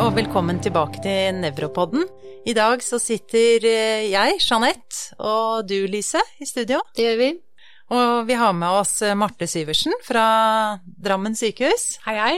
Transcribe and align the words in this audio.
og 0.00 0.16
velkommen 0.16 0.56
tilbake 0.58 0.98
til 1.04 1.36
Nevropodden. 1.38 2.02
I 2.48 2.54
dag 2.56 2.80
så 2.82 2.98
sitter 2.98 3.62
eh, 3.68 4.06
jeg, 4.10 4.40
Jeanette, 4.42 5.14
og 5.22 5.68
du, 5.68 5.84
Lise, 5.86 6.18
i 6.42 6.48
studio. 6.48 6.80
Det 6.96 7.04
gjør 7.04 7.20
vi. 7.20 7.28
Og 7.94 8.24
vi 8.26 8.38
har 8.40 8.56
med 8.58 8.80
oss 8.80 8.96
eh, 9.06 9.14
Marte 9.14 9.46
Syversen 9.46 9.94
fra 10.02 10.24
Drammen 10.82 11.38
sykehus. 11.38 12.00
Hei, 12.08 12.16
hei. 12.18 12.34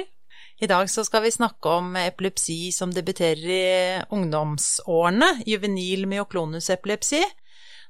I 0.61 0.69
dag 0.69 0.91
så 0.93 1.07
skal 1.07 1.25
vi 1.25 1.33
snakke 1.33 1.73
om 1.79 1.97
epilepsi 2.03 2.75
som 2.77 2.93
debuterer 2.93 3.49
i 3.49 3.65
ungdomsårene, 4.13 5.33
juvenil 5.49 6.05
myoklonusepilepsi. 6.13 7.25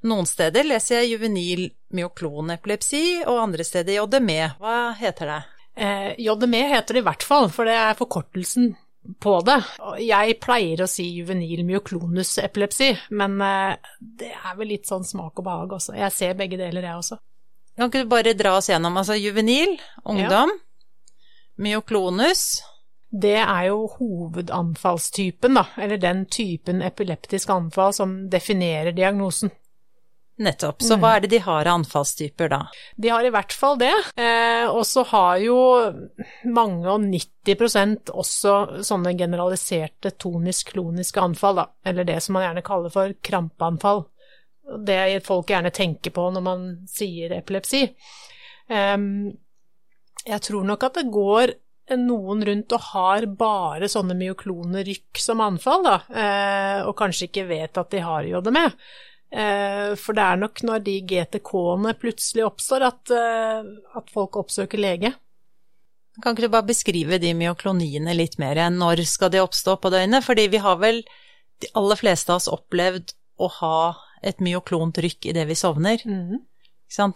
Noen 0.07 0.31
steder 0.31 0.69
leser 0.69 1.01
jeg 1.01 1.17
juvenil 1.17 1.67
myoklonepilepsi, 1.97 3.05
og 3.27 3.43
andre 3.49 3.67
steder 3.67 3.99
JDME. 3.99 4.43
Hva 4.63 4.81
heter 5.01 5.35
det? 5.35 5.45
Eh, 5.75 6.11
JDME 6.23 6.67
heter 6.77 6.95
det 6.95 7.03
i 7.03 7.09
hvert 7.11 7.31
fall, 7.35 7.51
for 7.51 7.67
det 7.67 7.81
er 7.83 7.97
forkortelsen 7.99 8.77
på 9.21 9.37
det. 9.47 9.57
Jeg 10.03 10.37
pleier 10.43 10.83
å 10.83 10.91
si 10.91 11.07
juvenil 11.19 11.63
myoklonusepilepsi, 11.69 12.91
men 13.19 13.41
eh, 13.45 13.95
det 13.99 14.33
er 14.37 14.59
vel 14.59 14.73
litt 14.75 14.89
sånn 14.89 15.07
smak 15.07 15.41
og 15.41 15.47
behag 15.47 15.75
også. 15.79 15.97
Jeg 15.99 16.15
ser 16.15 16.39
begge 16.39 16.59
deler, 16.61 16.87
jeg 16.87 17.03
også. 17.03 17.19
Kan 17.77 17.91
ikke 17.91 18.07
du 18.07 18.13
bare 18.13 18.37
dra 18.37 18.55
oss 18.57 18.71
gjennom, 18.71 18.97
altså 18.97 19.19
juvenil, 19.19 19.77
ungdom, 20.09 20.55
myoklonus 21.61 22.63
Det 23.11 23.37
er 23.39 23.69
jo 23.69 23.85
hovedanfallstypen, 23.99 25.55
da, 25.57 25.67
eller 25.81 26.01
den 26.01 26.25
typen 26.27 26.83
epileptisk 26.85 27.53
anfall 27.55 27.95
som 27.97 28.17
definerer 28.33 28.97
diagnosen. 28.97 29.53
Nettopp. 30.37 30.83
Så 30.85 30.99
hva 31.01 31.15
er 31.17 31.23
det 31.25 31.31
de 31.33 31.39
har 31.41 31.65
av 31.65 31.79
anfallstyper 31.79 32.51
da? 32.53 32.59
De 33.01 33.09
har 33.09 33.25
i 33.25 33.31
hvert 33.33 33.55
fall 33.57 33.79
det, 33.81 33.93
eh, 34.21 34.67
og 34.69 34.83
så 34.85 35.07
har 35.09 35.39
jo 35.41 35.57
mange 36.53 36.91
og 36.93 37.07
90% 37.09 38.13
også 38.13 38.57
sånne 38.85 39.15
generaliserte 39.17 40.13
tonisk-kloniske 40.21 41.23
anfall, 41.25 41.63
da, 41.63 41.67
eller 41.89 42.05
det 42.05 42.19
som 42.25 42.37
man 42.37 42.45
gjerne 42.51 42.67
kaller 42.67 42.93
for 42.93 43.17
krampeanfall. 43.25 44.05
Det 44.85 45.01
folk 45.25 45.49
gjerne 45.55 45.73
tenker 45.73 46.13
på 46.13 46.29
når 46.35 46.45
man 46.45 46.69
sier 46.91 47.33
epilepsi. 47.39 47.87
Eh, 48.69 48.97
jeg 50.27 50.45
tror 50.51 50.69
nok 50.69 50.85
at 50.85 51.01
det 51.01 51.09
går 51.17 51.57
noen 51.97 52.45
rundt 52.45 52.73
og 52.75 52.89
har 52.93 53.25
bare 53.41 53.89
sånne 53.89 54.19
myoklonerykk 54.21 55.17
som 55.23 55.41
anfall, 55.41 55.87
da, 55.87 55.99
eh, 56.13 56.79
og 56.85 56.97
kanskje 56.99 57.31
ikke 57.31 57.49
vet 57.49 57.79
at 57.81 57.93
de 57.95 58.05
har 58.05 58.27
det 58.27 58.35
Eh, 58.67 59.16
for 59.99 60.17
det 60.17 60.23
er 60.23 60.41
nok 60.41 60.63
når 60.67 60.83
de 60.87 60.97
GTK-ene 61.11 61.95
plutselig 61.99 62.47
oppstår, 62.47 62.87
at, 62.87 63.13
eh, 63.13 63.71
at, 63.99 64.11
folk 64.15 64.39
oppsøker 64.39 64.81
lege. 64.81 65.13
Kan 66.23 66.33
ikke 66.33 66.47
du 66.47 66.55
bare 66.55 66.69
beskrive 66.71 67.19
de 67.21 67.35
myokloniene 67.37 68.15
litt 68.17 68.39
mer? 68.41 68.61
Når 68.73 69.03
skal 69.05 69.33
de 69.35 69.43
oppstå 69.43 69.77
på 69.83 69.93
døgnet? 69.93 70.25
Fordi 70.25 70.47
vi 70.53 70.63
har 70.63 70.79
vel, 70.81 71.03
de 71.61 71.71
aller 71.77 71.99
fleste 71.99 72.33
av 72.33 72.41
oss, 72.41 72.49
opplevd 72.49 73.13
å 73.43 73.51
ha 73.59 73.79
et 74.25 74.39
myoklont 74.41 74.97
rykk 74.97 75.29
idet 75.33 75.45
vi 75.51 75.59
sovner. 75.59 76.01
Mm. 76.07 76.41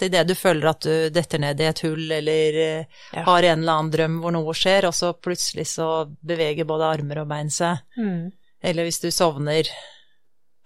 Idet 0.03 0.27
du 0.27 0.35
føler 0.35 0.67
at 0.67 0.83
du 0.83 1.09
detter 1.15 1.41
ned 1.41 1.61
i 1.63 1.69
et 1.71 1.81
hull 1.87 2.11
eller 2.13 2.59
ja. 2.59 3.23
har 3.23 3.47
en 3.47 3.63
eller 3.63 3.73
annen 3.73 3.93
drøm 3.95 4.19
hvor 4.21 4.35
noe 4.35 4.55
skjer, 4.57 4.89
og 4.91 4.97
så 4.99 5.15
plutselig 5.15 5.69
så 5.71 6.11
beveger 6.27 6.69
både 6.69 6.91
armer 6.91 7.23
og 7.23 7.31
bein 7.31 7.53
seg. 7.55 7.81
Mm. 7.97 8.33
Eller 8.61 8.85
hvis 8.85 9.01
du 9.01 9.09
sovner 9.15 9.71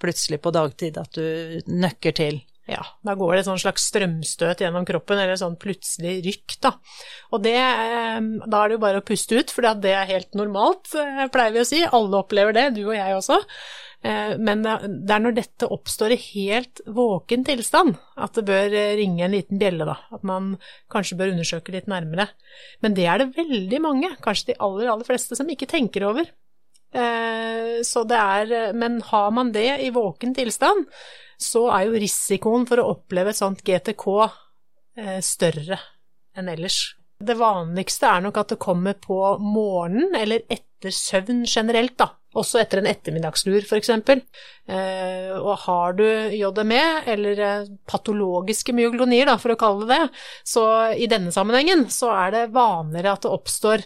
plutselig 0.03 0.41
på 0.45 0.53
dagtid, 0.55 0.99
at 1.01 1.15
du 1.17 1.63
nøkker 1.71 2.17
til. 2.17 2.43
Ja, 2.65 2.81
da 3.05 3.13
går 3.13 3.35
det 3.35 3.41
et 3.43 3.61
slags 3.61 3.85
strømstøt 3.91 4.63
gjennom 4.65 4.87
kroppen, 4.89 5.19
eller 5.21 5.37
sånn 5.37 5.59
plutselig 5.61 6.17
rykk, 6.25 6.55
da. 6.65 6.71
Og 7.37 7.43
det, 7.45 7.59
eh, 7.61 8.21
da 8.49 8.63
er 8.63 8.71
det 8.71 8.79
jo 8.79 8.85
bare 8.87 9.03
å 9.03 9.05
puste 9.05 9.37
ut, 9.37 9.53
for 9.53 9.69
det 9.83 9.93
er 9.93 10.09
helt 10.09 10.33
normalt, 10.33 10.89
eh, 10.97 11.27
pleier 11.29 11.53
vi 11.53 11.61
å 11.61 11.67
si. 11.69 11.83
Alle 11.85 12.23
opplever 12.23 12.55
det, 12.57 12.75
du 12.75 12.87
og 12.87 12.97
jeg 12.97 13.19
også. 13.19 13.43
Eh, 14.03 14.37
men 14.39 14.63
det 14.63 15.13
er 15.13 15.21
når 15.21 15.35
dette 15.35 15.69
oppstår 15.69 16.13
i 16.13 16.23
helt 16.33 16.81
våken 16.87 17.45
tilstand 17.45 17.99
at 18.17 18.33
det 18.33 18.45
bør 18.45 18.71
ringe 18.97 19.25
en 19.25 19.33
liten 19.33 19.61
bjelle, 19.61 19.85
da. 19.85 19.97
At 20.13 20.25
man 20.25 20.59
kanskje 20.91 21.19
bør 21.19 21.33
undersøke 21.37 21.73
litt 21.73 21.87
nærmere. 21.87 22.31
Men 22.81 22.95
det 22.95 23.05
er 23.05 23.19
det 23.19 23.37
veldig 23.37 23.81
mange, 23.81 24.17
kanskje 24.25 24.53
de 24.53 24.61
aller, 24.61 24.89
aller 24.89 25.05
fleste, 25.05 25.37
som 25.37 25.49
ikke 25.49 25.69
tenker 25.69 26.05
over. 26.09 26.25
Eh, 26.95 27.83
så 27.83 28.05
det 28.07 28.19
er 28.19 28.73
Men 28.73 29.01
har 29.03 29.31
man 29.35 29.53
det 29.53 29.81
i 29.83 29.91
våken 29.91 30.35
tilstand, 30.35 30.87
så 31.41 31.67
er 31.75 31.89
jo 31.89 31.99
risikoen 31.99 32.67
for 32.69 32.81
å 32.81 32.91
oppleve 32.95 33.33
et 33.35 33.41
sånt 33.41 33.65
GTK 33.67 34.07
eh, 34.99 35.21
større 35.25 35.81
enn 36.39 36.51
ellers. 36.51 36.95
Det 37.25 37.37
vanligste 37.39 38.11
er 38.11 38.25
nok 38.25 38.39
at 38.43 38.55
det 38.55 38.63
kommer 38.63 38.95
på 38.99 39.19
morgenen 39.43 40.15
eller 40.19 40.45
etter 40.51 40.95
søvn 40.95 41.45
generelt, 41.49 41.97
da 41.99 42.13
også 42.35 42.61
etter 42.61 42.81
en 42.81 42.89
ettermiddagslur 42.91 43.65
f.eks. 43.65 43.91
Eh, 43.95 45.31
og 45.37 45.55
har 45.65 45.97
du 45.99 46.05
JME, 46.35 46.83
eller 47.15 47.69
patologiske 47.91 48.75
myoglonier, 48.77 49.29
da, 49.31 49.39
for 49.41 49.55
å 49.55 49.61
kalle 49.61 49.87
det 49.87 49.95
det, 49.95 50.23
så 50.49 50.65
i 50.99 51.09
denne 51.11 51.33
sammenhengen 51.35 51.87
så 51.93 52.11
er 52.17 52.35
det 52.35 52.45
vanligere 52.55 53.15
at 53.15 53.25
det 53.25 53.35
oppstår 53.35 53.85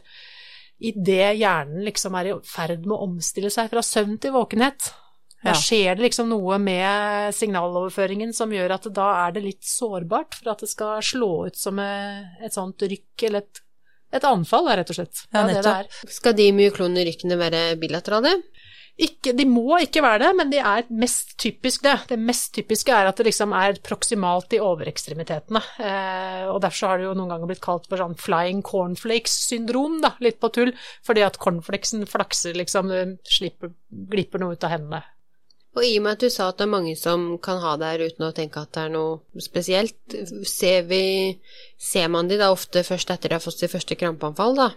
idet 0.79 1.37
hjernen 1.41 1.85
liksom 1.87 2.17
er 2.19 2.31
i 2.31 2.35
ferd 2.47 2.87
med 2.87 2.97
å 2.97 3.05
omstille 3.09 3.51
seg 3.51 3.71
fra 3.73 3.83
søvn 3.85 4.19
til 4.23 4.35
våkenhet. 4.37 4.93
Ja. 5.39 5.53
skjer 5.55 5.95
det 5.95 6.03
liksom 6.03 6.33
noe 6.33 6.57
med 6.59 7.31
signaloverføringen 7.37 8.33
som 8.35 8.51
gjør 8.51 8.73
at 8.75 8.89
da 8.91 9.07
er 9.21 9.37
det 9.37 9.45
litt 9.45 9.63
sårbart 9.63 10.35
for 10.35 10.51
at 10.51 10.65
det 10.65 10.71
skal 10.73 10.99
slå 11.05 11.47
ut 11.47 11.59
som 11.59 11.79
et 11.79 12.55
sånt 12.55 12.83
rykk 12.83 13.29
eller 13.29 13.47
et 13.47 13.63
et 14.09 14.25
anfall, 14.25 14.69
rett 14.73 14.89
og 14.89 14.97
slett. 14.97 15.25
Ja, 15.35 15.43
det 15.45 15.63
det 15.65 15.73
er. 15.83 15.89
Skal 16.09 16.37
de 16.39 16.49
myoklonerykkene 16.57 17.37
være 17.37 17.63
bilaterale? 17.81 18.39
Ikke, 18.99 19.31
de 19.39 19.45
må 19.47 19.77
ikke 19.79 20.03
være 20.03 20.25
det, 20.25 20.29
men 20.35 20.49
de 20.51 20.59
er 20.59 20.89
mest 20.91 21.37
typisk 21.39 21.85
det. 21.87 21.95
Det 22.11 22.17
mest 22.19 22.51
typiske 22.57 22.91
er 22.91 23.07
at 23.07 23.21
det 23.21 23.29
liksom 23.29 23.53
er 23.55 23.79
proksimalt 23.87 24.57
i 24.57 24.59
overekstremitetene. 24.65 25.63
Eh, 25.87 26.47
og 26.51 26.59
derfor 26.65 26.91
har 26.91 26.99
det 26.99 27.07
jo 27.07 27.13
noen 27.15 27.31
ganger 27.31 27.53
blitt 27.53 27.63
kalt 27.63 27.87
for 27.87 28.03
sånn 28.03 28.19
flying 28.19 28.65
cornflakes-syndrom, 28.67 30.01
da, 30.03 30.17
litt 30.25 30.41
på 30.43 30.51
tull. 30.55 30.73
Fordi 31.07 31.23
at 31.23 31.39
cornflakesen 31.39 32.09
flakser 32.11 32.59
liksom, 32.59 32.91
slipper, 33.23 33.71
glipper 34.11 34.43
noe 34.43 34.59
ut 34.59 34.67
av 34.67 34.75
hendene. 34.75 35.05
Og 35.79 35.85
i 35.87 35.95
og 36.01 36.03
med 36.03 36.17
at 36.17 36.25
du 36.25 36.33
sa 36.33 36.49
at 36.51 36.59
det 36.59 36.67
er 36.67 36.73
mange 36.73 36.97
som 36.99 37.29
kan 37.45 37.61
ha 37.63 37.77
det 37.79 37.93
her 37.93 38.05
uten 38.09 38.27
å 38.27 38.35
tenke 38.35 38.65
at 38.65 38.73
det 38.75 38.89
er 38.89 38.93
noe 38.97 39.43
spesielt, 39.45 40.19
ser, 40.49 40.89
vi, 40.91 41.39
ser 41.79 42.11
man 42.11 42.27
de 42.27 42.41
da 42.41 42.51
ofte 42.51 42.83
først 42.83 43.13
etter 43.15 43.31
de 43.31 43.39
har 43.39 43.45
fått 43.45 43.63
sitt 43.63 43.71
første 43.77 43.95
krampeanfall, 44.01 44.59
da? 44.59 44.73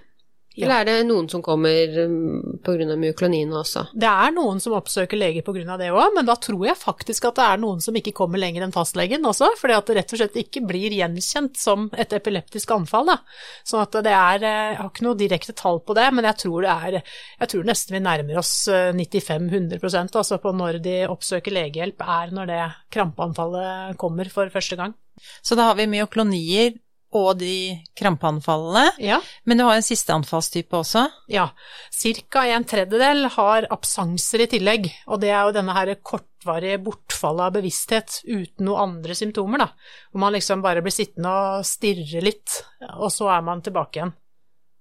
Ja. 0.51 0.65
Eller 0.65 0.81
er 0.81 0.87
det 0.89 1.07
noen 1.07 1.29
som 1.31 1.39
kommer 1.43 1.93
um, 2.03 2.57
pga. 2.59 2.95
myoklonien 2.99 3.53
også? 3.55 3.85
Det 3.95 4.09
er 4.09 4.33
noen 4.35 4.59
som 4.59 4.75
oppsøker 4.75 5.15
lege 5.15 5.45
pga. 5.47 5.77
det 5.79 5.87
òg, 5.95 6.11
men 6.17 6.27
da 6.27 6.35
tror 6.35 6.65
jeg 6.67 6.75
faktisk 6.75 7.29
at 7.29 7.39
det 7.39 7.45
er 7.45 7.61
noen 7.61 7.79
som 7.83 7.95
ikke 7.95 8.11
kommer 8.17 8.41
lenger 8.41 8.65
enn 8.65 8.75
fastlegen 8.75 9.23
også, 9.27 9.53
fordi 9.61 9.77
at 9.77 9.87
det 9.87 9.95
rett 10.01 10.11
og 10.11 10.21
slett 10.21 10.35
ikke 10.43 10.65
blir 10.67 10.91
gjenkjent 10.97 11.55
som 11.55 11.87
et 11.95 12.11
epileptisk 12.17 12.75
anfall. 12.75 13.13
Da. 13.13 13.17
Sånn 13.63 13.85
at 13.85 13.95
det 14.03 14.15
er 14.17 14.43
eh, 14.43 14.59
Jeg 14.71 14.77
har 14.81 14.91
ikke 14.91 15.07
noe 15.07 15.19
direkte 15.19 15.55
tall 15.55 15.79
på 15.87 15.95
det, 15.95 16.09
men 16.11 16.27
jeg 16.27 16.41
tror 16.43 16.67
det 16.67 16.75
er 16.75 16.99
Jeg 16.99 17.51
tror 17.53 17.71
nesten 17.71 17.95
vi 17.95 18.03
nærmer 18.03 18.43
oss 18.43 18.53
95-100 18.67 19.79
eh, 19.79 19.97
altså 20.11 20.41
på 20.43 20.51
når 20.51 20.81
de 20.83 20.97
oppsøker 21.07 21.55
legehjelp, 21.55 22.03
er 22.03 22.35
når 22.35 22.51
det 22.51 22.61
krampeanfallet 22.91 23.95
kommer 24.01 24.27
for 24.33 24.51
første 24.51 24.75
gang. 24.75 24.99
Så 25.39 25.55
da 25.55 25.71
har 25.71 25.79
vi 25.79 25.87
myoklonier 25.87 26.75
og 27.11 27.37
de 27.41 27.81
krampeanfallene. 27.97 28.93
Ja. 29.03 29.19
Men 29.43 29.59
du 29.59 29.65
har 29.67 29.77
en 29.77 29.85
siste 29.85 30.13
anfallstype 30.15 30.77
også? 30.79 31.05
Ja. 31.31 31.49
Ca. 31.91 32.45
en 32.47 32.67
tredjedel 32.67 33.27
har 33.35 33.67
absanser 33.73 34.45
i 34.45 34.49
tillegg. 34.51 34.87
Og 35.07 35.21
det 35.23 35.31
er 35.33 35.43
jo 35.45 35.55
denne 35.55 35.75
her 35.75 35.93
kortvarige 36.01 36.79
bortfallet 36.85 37.49
av 37.49 37.57
bevissthet 37.59 38.21
uten 38.25 38.67
noen 38.67 38.95
andre 38.95 39.17
symptomer, 39.17 39.65
da. 39.65 39.69
Hvor 40.11 40.23
man 40.25 40.37
liksom 40.37 40.63
bare 40.63 40.83
blir 40.83 40.95
sittende 40.95 41.31
og 41.31 41.67
stirre 41.67 42.23
litt, 42.23 42.61
og 42.95 43.11
så 43.13 43.31
er 43.35 43.43
man 43.45 43.63
tilbake 43.65 43.99
igjen. 43.99 44.15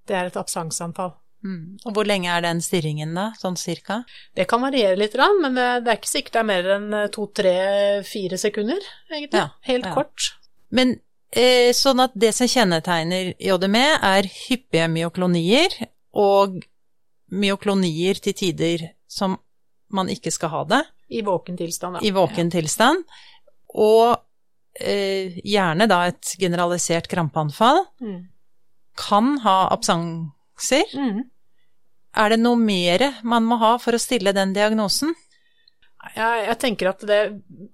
Det 0.06 0.16
er 0.16 0.30
et 0.30 0.38
absansanfall. 0.40 1.16
Mm. 1.40 1.78
Og 1.88 1.94
hvor 1.96 2.04
lenge 2.04 2.28
er 2.28 2.42
den 2.44 2.58
stirringen 2.60 3.14
da, 3.16 3.30
sånn 3.40 3.56
cirka? 3.56 4.02
Det 4.36 4.44
kan 4.48 4.60
variere 4.62 4.98
litt, 5.00 5.16
men 5.40 5.56
det 5.56 5.88
er 5.88 5.96
ikke 5.96 6.10
sikkert 6.10 6.36
det 6.36 6.42
er 6.42 6.50
mer 6.50 6.72
enn 6.76 6.96
to, 7.14 7.26
tre, 7.32 7.54
fire 8.06 8.38
sekunder, 8.40 8.90
egentlig. 9.10 9.40
Ja, 9.40 9.48
Helt 9.70 9.88
ja. 9.88 9.94
kort. 9.96 10.34
Men 10.70 10.98
sånn 11.76 12.02
at 12.02 12.14
det 12.18 12.32
som 12.34 12.48
kjennetegner 12.50 13.34
JDME, 13.38 13.86
er 14.02 14.26
hyppige 14.26 14.88
myoklonier 14.90 15.76
og 16.18 16.58
myoklonier 17.30 18.18
til 18.18 18.34
tider 18.34 18.88
som 19.06 19.36
man 19.94 20.10
ikke 20.10 20.32
skal 20.34 20.52
ha 20.54 20.64
det. 20.70 20.80
I 21.10 21.22
våken 21.26 21.58
tilstand, 21.58 21.98
da. 21.98 22.02
I 22.06 22.12
våken 22.14 22.50
tilstand. 22.50 23.02
Og 23.74 24.14
eh, 24.78 25.38
gjerne 25.46 25.88
da 25.90 26.04
et 26.10 26.34
generalisert 26.38 27.10
krampeanfall. 27.10 27.82
Mm. 28.02 28.20
Kan 28.98 29.36
ha 29.44 29.56
absenser. 29.74 30.86
Mm. 30.94 31.24
Er 32.20 32.32
det 32.32 32.40
noe 32.42 32.58
mer 32.58 33.06
man 33.22 33.46
må 33.46 33.58
ha 33.62 33.76
for 33.82 33.94
å 33.94 34.02
stille 34.02 34.34
den 34.34 34.54
diagnosen? 34.54 35.14
Ja, 36.00 36.28
jeg 36.40 36.56
tenker 36.62 36.88
at 36.90 37.02
det 37.04 37.18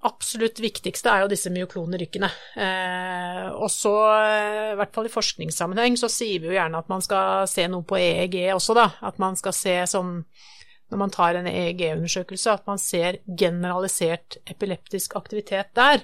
absolutt 0.07 0.59
viktigste 0.59 1.13
er 1.13 1.23
jo 1.23 1.31
disse 1.31 1.51
myoklonrykkene. 1.55 2.29
Eh, 2.59 3.45
og 3.55 3.71
så, 3.71 3.95
eh, 4.17 4.73
i 4.73 4.79
hvert 4.81 4.95
fall 4.97 5.07
i 5.07 5.13
forskningssammenheng, 5.13 5.95
så 5.97 6.11
sier 6.11 6.43
vi 6.43 6.51
jo 6.51 6.57
gjerne 6.57 6.81
at 6.83 6.91
man 6.91 7.05
skal 7.05 7.47
se 7.51 7.69
noe 7.71 7.87
på 7.87 7.99
EEG 8.01 8.51
også, 8.57 8.75
da. 8.75 8.89
At 9.07 9.21
man 9.23 9.39
skal 9.39 9.55
se 9.55 9.77
sånn 9.95 10.19
når 10.91 11.01
man 11.01 11.11
tar 11.11 11.35
en 11.35 11.49
EEG-undersøkelse, 11.51 12.53
at 12.53 12.67
man 12.67 12.79
ser 12.79 13.19
generalisert 13.27 14.37
epileptisk 14.47 15.17
aktivitet 15.19 15.73
der. 15.75 16.03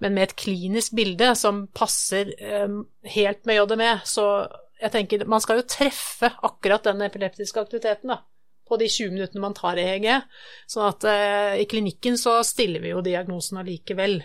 Men 0.00 0.16
med 0.16 0.28
et 0.28 0.36
klinisk 0.40 0.96
bilde 0.96 1.34
som 1.36 1.66
passer 1.72 2.32
eh, 2.36 2.80
helt 3.14 3.44
med 3.48 3.60
JDM, 3.60 4.02
så 4.08 4.48
jeg 4.80 4.94
tenker 4.94 5.28
man 5.28 5.44
skal 5.44 5.60
jo 5.60 5.68
treffe 5.68 6.32
akkurat 6.44 6.84
den 6.84 7.04
epileptiske 7.04 7.60
aktiviteten, 7.60 8.16
da 8.16 8.22
på 8.68 8.78
de 8.80 8.88
20 8.90 9.14
minuttene 9.14 9.42
man 9.42 9.56
tar 9.56 9.80
EEG. 9.80 10.08
Så 10.70 10.84
at 10.86 11.06
eh, 11.08 11.60
i 11.62 11.68
klinikken 11.70 12.18
så 12.20 12.38
stiller 12.46 12.84
vi 12.84 12.92
jo 12.92 13.04
diagnosen 13.04 13.60
allikevel, 13.62 14.20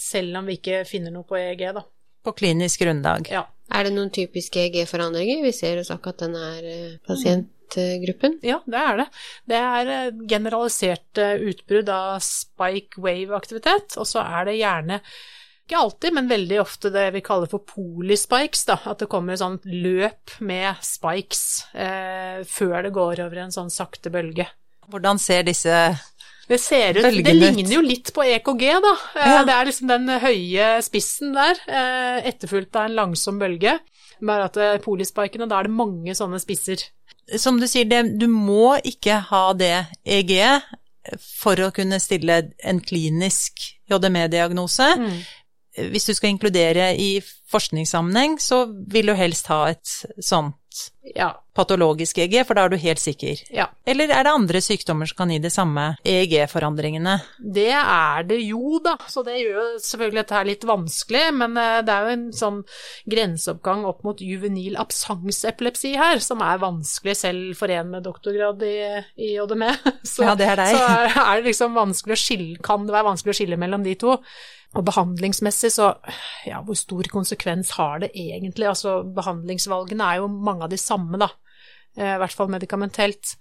selv 0.00 0.40
om 0.40 0.50
vi 0.50 0.58
ikke 0.60 0.84
finner 0.88 1.14
noe 1.14 1.28
på 1.28 1.38
EEG, 1.40 1.64
da. 1.76 1.84
På 2.24 2.34
klinisk 2.36 2.84
grunnlag. 2.84 3.30
Ja. 3.32 3.46
Er 3.70 3.86
det 3.86 3.94
noen 3.94 4.10
typiske 4.12 4.64
EEG-forandringer? 4.64 5.44
Vi 5.46 5.52
ser 5.54 5.78
hos 5.80 5.92
akkurat 5.94 6.24
denne 6.24 6.46
eh, 6.58 6.94
pasientgruppen. 7.06 8.40
Ja, 8.44 8.58
det 8.66 8.80
er 8.80 9.02
det. 9.02 9.08
Det 9.52 9.60
er 9.60 9.92
eh, 9.96 10.22
generalisert 10.32 11.20
eh, 11.22 11.36
utbrudd 11.52 11.92
av 11.94 12.18
spike 12.24 13.00
wave-aktivitet, 13.00 13.94
og 14.00 14.08
så 14.10 14.24
er 14.26 14.50
det 14.50 14.58
gjerne 14.58 14.98
ikke 15.70 15.80
alltid, 15.80 16.14
men 16.16 16.30
veldig 16.30 16.60
ofte 16.60 16.90
det 16.90 17.06
vi 17.14 17.22
kaller 17.22 17.50
for 17.50 17.62
polispikes. 17.62 18.66
da. 18.66 18.76
At 18.90 19.02
det 19.02 19.10
kommer 19.10 19.36
et 19.36 19.42
sånt 19.42 19.66
løp 19.70 20.34
med 20.42 20.80
spikes 20.84 21.44
eh, 21.72 22.42
før 22.48 22.82
det 22.86 22.94
går 22.96 23.22
over 23.26 23.44
en 23.44 23.54
sånn 23.54 23.70
sakte 23.70 24.10
bølge. 24.12 24.48
Hvordan 24.90 25.20
ser 25.22 25.46
disse 25.46 25.76
det 26.50 26.58
ser 26.58 26.96
ut, 26.98 27.04
det 27.22 27.34
ligner 27.36 27.76
jo 27.76 27.80
litt 27.84 28.10
på 28.10 28.24
EKG, 28.26 28.64
da. 28.82 28.94
Eh, 29.14 29.34
ja. 29.36 29.42
Det 29.46 29.54
er 29.54 29.68
liksom 29.68 29.86
den 29.86 30.10
høye 30.18 30.70
spissen 30.82 31.36
der, 31.36 31.60
eh, 31.70 32.26
etterfulgt 32.26 32.74
av 32.74 32.88
en 32.88 32.96
langsom 32.98 33.38
bølge. 33.38 33.76
Bare 34.18 34.48
at 34.50 34.58
eh, 34.58 34.80
polispikene, 34.82 35.46
da 35.46 35.60
er 35.60 35.68
det 35.68 35.76
mange 35.78 36.16
sånne 36.18 36.42
spisser. 36.42 36.82
Som 37.38 37.62
du 37.62 37.68
sier, 37.70 37.86
det, 37.86 38.02
du 38.18 38.26
må 38.26 38.80
ikke 38.82 39.20
ha 39.30 39.44
det 39.54 39.76
EG 40.02 40.34
for 41.22 41.62
å 41.62 41.70
kunne 41.74 42.00
stille 42.02 42.42
en 42.66 42.82
klinisk 42.82 43.62
JME-diagnose. 43.90 44.90
Mm 44.98 45.20
hvis 45.76 46.08
du 46.08 46.14
skal 46.14 46.34
inkludere 46.34 46.92
i 46.98 47.20
forskningssammenheng, 47.50 48.38
så 48.42 48.64
vil 48.90 49.10
du 49.10 49.14
helst 49.18 49.50
ha 49.50 49.64
et 49.70 50.00
sånt 50.22 50.56
ja. 51.16 51.32
patologisk 51.56 52.20
EG, 52.22 52.36
for 52.46 52.56
da 52.56 52.64
er 52.66 52.72
du 52.72 52.78
helt 52.80 53.00
sikker. 53.02 53.40
Ja. 53.54 53.66
Eller 53.88 54.12
er 54.14 54.26
det 54.26 54.32
andre 54.32 54.60
sykdommer 54.62 55.08
som 55.10 55.18
kan 55.18 55.32
gi 55.34 55.40
de 55.42 55.50
samme 55.52 55.86
EEG-forandringene? 56.06 57.16
Det 57.40 57.72
er 57.74 58.26
det 58.28 58.38
jo, 58.44 58.78
da. 58.84 58.94
Så 59.10 59.24
det 59.26 59.40
gjør 59.40 59.58
jo 59.58 59.64
selvfølgelig 59.82 60.20
dette 60.20 60.36
her 60.38 60.48
litt 60.48 60.66
vanskelig. 60.68 61.24
Men 61.42 61.58
eh, 61.60 61.80
det 61.86 61.96
er 61.96 62.06
jo 62.06 62.14
en 62.14 62.28
sånn 62.36 62.60
grenseoppgang 63.10 63.82
opp 63.90 64.04
mot 64.06 64.22
juvenil 64.22 64.78
absangsepilepsi 64.80 65.96
her, 65.98 66.22
som 66.24 66.44
er 66.46 66.62
vanskelig 66.62 67.18
selv 67.24 67.58
for 67.58 67.72
en 67.74 67.90
med 67.96 68.06
doktorgrad 68.06 68.62
i, 68.66 68.78
i 69.18 69.34
ODME. 69.42 69.74
Så, 70.06 70.24
ja, 70.26 70.36
det 70.38 70.48
er 70.52 70.62
deg. 70.62 70.76
så 70.76 70.86
er 71.24 71.40
det 71.40 71.50
liksom 71.50 71.76
vanskelig 71.76 72.16
å 72.16 72.24
skille, 72.28 72.56
kan 72.64 72.86
det 72.86 72.94
være 72.94 73.10
vanskelig 73.10 73.34
å 73.34 73.38
skille 73.42 73.58
mellom 73.60 73.84
de 73.86 73.98
to. 74.00 74.16
Og 74.78 74.84
behandlingsmessig, 74.86 75.72
så 75.74 75.88
ja, 76.46 76.60
hvor 76.62 76.78
stor 76.78 77.08
konsekvens 77.10 77.72
har 77.74 78.04
det 78.04 78.12
egentlig? 78.14 78.68
Altså, 78.70 79.00
behandlingsvalgene 79.16 80.06
er 80.06 80.20
jo 80.20 80.28
mange 80.30 80.68
av 80.68 80.70
de 80.70 80.78
samme, 80.78 81.18
da. 81.18 81.32
Eh, 81.98 82.14
I 82.14 82.20
hvert 82.22 82.36
fall 82.38 82.52
medikamentelt. 82.52 83.34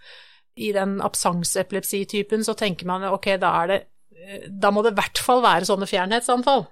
I 0.60 0.72
den 0.76 0.98
absangsepilepsitypen 1.06 2.42
så 2.44 2.56
tenker 2.58 2.90
man 2.90 3.06
ok, 3.14 3.36
da 3.40 3.54
er 3.62 3.72
det 3.72 3.80
eh, 4.18 4.50
Da 4.50 4.74
må 4.74 4.82
det 4.84 4.96
i 4.96 5.00
hvert 5.00 5.22
fall 5.22 5.46
være 5.46 5.70
sånne 5.70 5.88
fjernhetsanfall. 5.90 6.66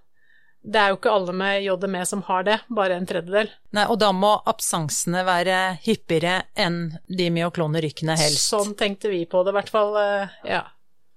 Det 0.68 0.80
er 0.81 0.89
jo 0.92 0.98
ikke 0.98 1.13
alle 1.13 1.33
med 1.38 1.62
JDME 1.63 2.01
som 2.09 2.24
har 2.27 2.44
det, 2.44 2.57
bare 2.74 2.98
en 2.98 3.06
tredjedel. 3.07 3.51
Nei, 3.77 3.86
og 3.88 4.00
da 4.01 4.09
må 4.12 4.33
absansene 4.50 5.21
være 5.27 5.59
hyppigere 5.86 6.42
enn 6.59 6.98
de 7.07 7.30
myoklone 7.31 7.80
rykkene 7.86 8.18
helst. 8.19 8.50
Sånn 8.50 8.74
tenkte 8.80 9.13
vi 9.13 9.21
på 9.30 9.45
det, 9.45 9.54
i 9.54 9.57
hvert 9.59 9.71
fall. 9.71 9.94
Eh, 10.01 10.36
ja. 10.50 10.63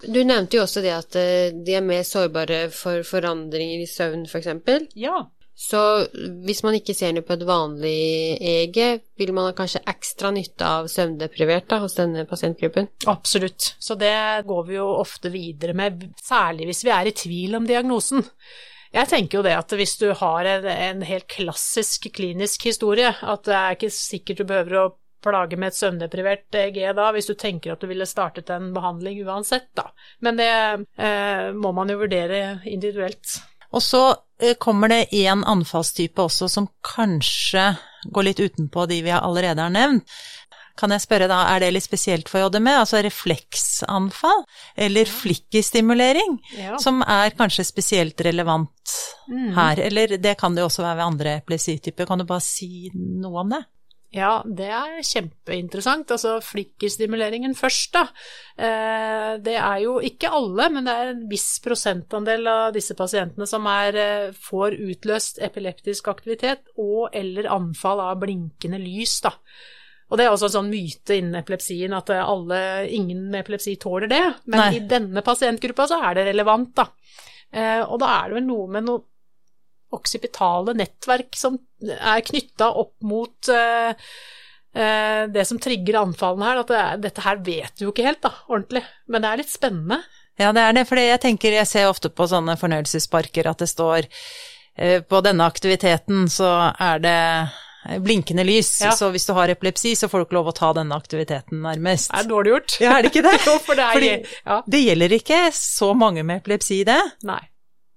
Du 0.03 0.23
nevnte 0.25 0.57
jo 0.57 0.65
også 0.65 0.83
det 0.85 0.95
at 0.95 1.19
eh, 1.21 1.51
de 1.53 1.77
er 1.77 1.85
mer 1.85 2.07
sårbare 2.07 2.65
for 2.75 3.05
forandringer 3.07 3.83
i 3.83 3.91
søvn, 3.91 4.25
f.eks. 4.29 4.49
Ja. 4.99 5.19
Så 5.61 5.81
hvis 6.47 6.63
man 6.65 6.79
ikke 6.79 6.95
ser 6.97 7.13
noe 7.13 7.27
på 7.27 7.35
et 7.37 7.45
vanlig 7.45 8.39
EG, 8.41 8.79
vil 9.21 9.33
man 9.37 9.51
ha 9.51 9.57
kanskje 9.57 9.83
ekstra 9.93 10.31
nytte 10.33 10.65
av 10.65 10.89
søvndeprivert 10.89 11.69
da, 11.69 11.83
hos 11.83 11.99
denne 11.99 12.25
pasientgruppen? 12.29 12.89
Absolutt. 13.13 13.75
Så 13.77 13.99
det 14.01 14.15
går 14.49 14.63
vi 14.71 14.79
jo 14.79 14.87
ofte 15.03 15.29
videre 15.35 15.77
med, 15.77 16.07
særlig 16.25 16.71
hvis 16.71 16.81
vi 16.87 16.95
er 16.97 17.11
i 17.11 17.17
tvil 17.25 17.61
om 17.61 17.69
diagnosen. 17.69 18.25
Jeg 18.91 19.07
tenker 19.13 19.39
jo 19.39 19.45
det 19.47 19.53
at 19.59 19.77
hvis 19.77 19.99
du 20.01 20.09
har 20.17 20.49
en, 20.49 20.65
en 20.73 21.05
helt 21.07 21.29
klassisk 21.31 22.09
klinisk 22.17 22.65
historie, 22.71 23.13
at 23.13 23.45
det 23.47 23.59
er 23.59 23.77
ikke 23.77 23.93
sikkert 23.95 24.41
du 24.41 24.49
behøver 24.49 24.81
å 24.81 24.89
plage 25.23 25.59
med 25.61 25.73
et 25.73 25.79
søvndeprivert 25.79 26.59
EG 26.63 26.81
da, 26.97 27.11
hvis 27.15 27.31
du 27.31 27.35
tenker 27.39 27.75
at 27.75 27.83
du 27.83 27.89
ville 27.91 28.09
startet 28.09 28.51
en 28.55 28.71
behandling 28.77 29.23
uansett, 29.27 29.71
da. 29.79 29.91
Men 30.25 30.41
det 30.41 30.51
eh, 30.51 31.51
må 31.57 31.73
man 31.77 31.93
jo 31.93 32.01
vurdere 32.03 32.61
individuelt. 32.69 33.39
Og 33.71 33.85
så 33.85 34.03
eh, 34.43 34.57
kommer 34.59 34.91
det 34.91 35.07
én 35.17 35.45
anfallstype 35.47 36.27
også 36.27 36.51
som 36.51 36.69
kanskje 36.87 37.73
går 38.11 38.31
litt 38.31 38.41
utenpå 38.41 38.87
de 38.91 39.03
vi 39.05 39.15
allerede 39.15 39.63
har 39.63 39.73
nevnt. 39.75 40.09
Kan 40.81 40.95
jeg 40.95 41.03
spørre 41.03 41.27
da, 41.29 41.43
er 41.53 41.61
det 41.61 41.75
litt 41.75 41.85
spesielt 41.85 42.31
for 42.31 42.41
JDME, 42.41 42.73
altså 42.81 43.03
refleksanfall, 43.05 44.47
eller 44.81 45.11
flikkestimulering, 45.11 46.39
ja. 46.57 46.79
som 46.81 47.03
er 47.05 47.35
kanskje 47.37 47.67
spesielt 47.69 48.23
relevant 48.25 48.95
mm. 49.29 49.51
her? 49.59 49.83
Eller 49.91 50.17
det 50.17 50.39
kan 50.41 50.57
det 50.57 50.65
også 50.65 50.87
være 50.87 50.97
ved 51.03 51.05
andre 51.05 51.35
epilepsityper, 51.43 52.09
kan 52.09 52.23
du 52.23 52.29
bare 52.29 52.45
si 52.45 52.89
noe 52.95 53.45
om 53.45 53.53
det? 53.53 53.61
Ja, 54.11 54.41
det 54.43 54.67
er 54.75 54.97
kjempeinteressant. 55.07 56.11
Altså 56.11 56.39
flikkerstimuleringen 56.43 57.55
først, 57.55 57.93
da. 57.95 58.03
Eh, 58.59 59.35
det 59.45 59.55
er 59.55 59.83
jo 59.85 59.99
ikke 60.03 60.33
alle, 60.35 60.67
men 60.75 60.89
det 60.89 60.95
er 60.95 61.13
en 61.13 61.27
viss 61.31 61.61
prosentandel 61.63 62.49
av 62.51 62.73
disse 62.75 62.97
pasientene 62.99 63.47
som 63.47 63.69
er, 63.71 63.95
eh, 63.95 64.33
får 64.35 64.75
utløst 64.83 65.39
epileptisk 65.47 66.11
aktivitet 66.11 66.73
og 66.77 67.15
eller 67.15 67.47
anfall 67.55 68.03
av 68.03 68.19
blinkende 68.25 68.83
lys, 68.83 69.21
da. 69.21 69.31
Og 70.11 70.19
det 70.19 70.27
er 70.27 70.33
også 70.35 70.49
en 70.51 70.57
sånn 70.59 70.73
myte 70.73 71.15
innen 71.15 71.39
epilepsien 71.39 71.93
at 71.95 72.11
alle, 72.11 72.89
ingen 72.91 73.31
med 73.31 73.45
epilepsi 73.45 73.77
tåler 73.79 74.11
det, 74.11 74.25
men 74.47 74.59
Nei. 74.59 74.71
i 74.75 74.81
denne 74.91 75.23
pasientgruppa 75.23 75.87
så 75.87 76.03
er 76.03 76.19
det 76.19 76.27
relevant, 76.33 76.75
da. 76.75 76.89
Eh, 77.53 77.83
og 77.83 78.01
da 78.03 78.11
er 78.19 78.29
det 78.29 78.41
vel 78.41 78.47
noe 78.47 78.67
med 78.75 78.87
noe 78.87 79.07
oksipitale 79.97 80.75
nettverk 80.79 81.37
som 81.39 81.59
er 81.97 82.23
knytta 82.27 82.71
opp 82.81 82.95
mot 83.07 83.51
uh, 83.53 83.91
uh, 84.77 85.23
det 85.33 85.47
som 85.49 85.61
trigger 85.63 86.01
anfallene 86.03 86.51
her. 86.51 86.63
At 86.63 86.73
det 86.73 86.81
er, 86.81 87.03
dette 87.09 87.27
her 87.27 87.43
vet 87.47 87.77
du 87.77 87.87
jo 87.87 87.95
ikke 87.95 88.07
helt, 88.07 88.23
da, 88.27 88.35
ordentlig. 88.49 88.85
Men 89.11 89.25
det 89.25 89.33
er 89.33 89.43
litt 89.43 89.53
spennende. 89.53 90.03
Ja, 90.41 90.53
det 90.57 90.65
er 90.65 90.77
det. 90.77 90.87
For 90.89 91.01
jeg 91.01 91.23
tenker, 91.23 91.59
jeg 91.59 91.69
ser 91.69 91.91
ofte 91.91 92.13
på 92.13 92.29
sånne 92.31 92.57
fornøyelsesparker 92.61 93.51
at 93.51 93.65
det 93.65 93.71
står 93.73 94.07
uh, 94.07 95.01
på 95.03 95.25
denne 95.27 95.49
aktiviteten 95.51 96.29
så 96.33 96.55
er 96.77 97.03
det 97.03 97.19
blinkende 98.05 98.45
lys, 98.45 98.75
ja. 98.85 98.91
så 98.93 99.09
hvis 99.11 99.25
du 99.27 99.33
har 99.33 99.49
epilepsi, 99.49 99.95
så 99.97 100.09
får 100.09 100.21
du 100.21 100.27
ikke 100.27 100.37
lov 100.37 100.51
å 100.53 100.57
ta 100.57 100.73
denne 100.77 100.97
aktiviteten 100.97 101.63
nærmest. 101.65 102.11
Det 102.13 102.21
er 102.21 102.29
dårlig 102.29 102.53
gjort. 102.53 102.75
Ja, 102.83 102.97
er 102.97 103.07
det 103.07 103.13
ikke 103.13 103.25
det? 103.25 103.37
jo, 103.49 103.55
for 103.65 103.79
det 103.79 103.87
er, 103.87 103.95
Fordi 103.97 104.11
ja. 104.51 104.59
det 104.75 104.83
gjelder 104.85 105.15
ikke 105.17 105.41
så 105.57 105.91
mange 105.97 106.25
med 106.29 106.43
epilepsi, 106.43 106.83
det. 106.89 107.01
Nei. 107.29 107.41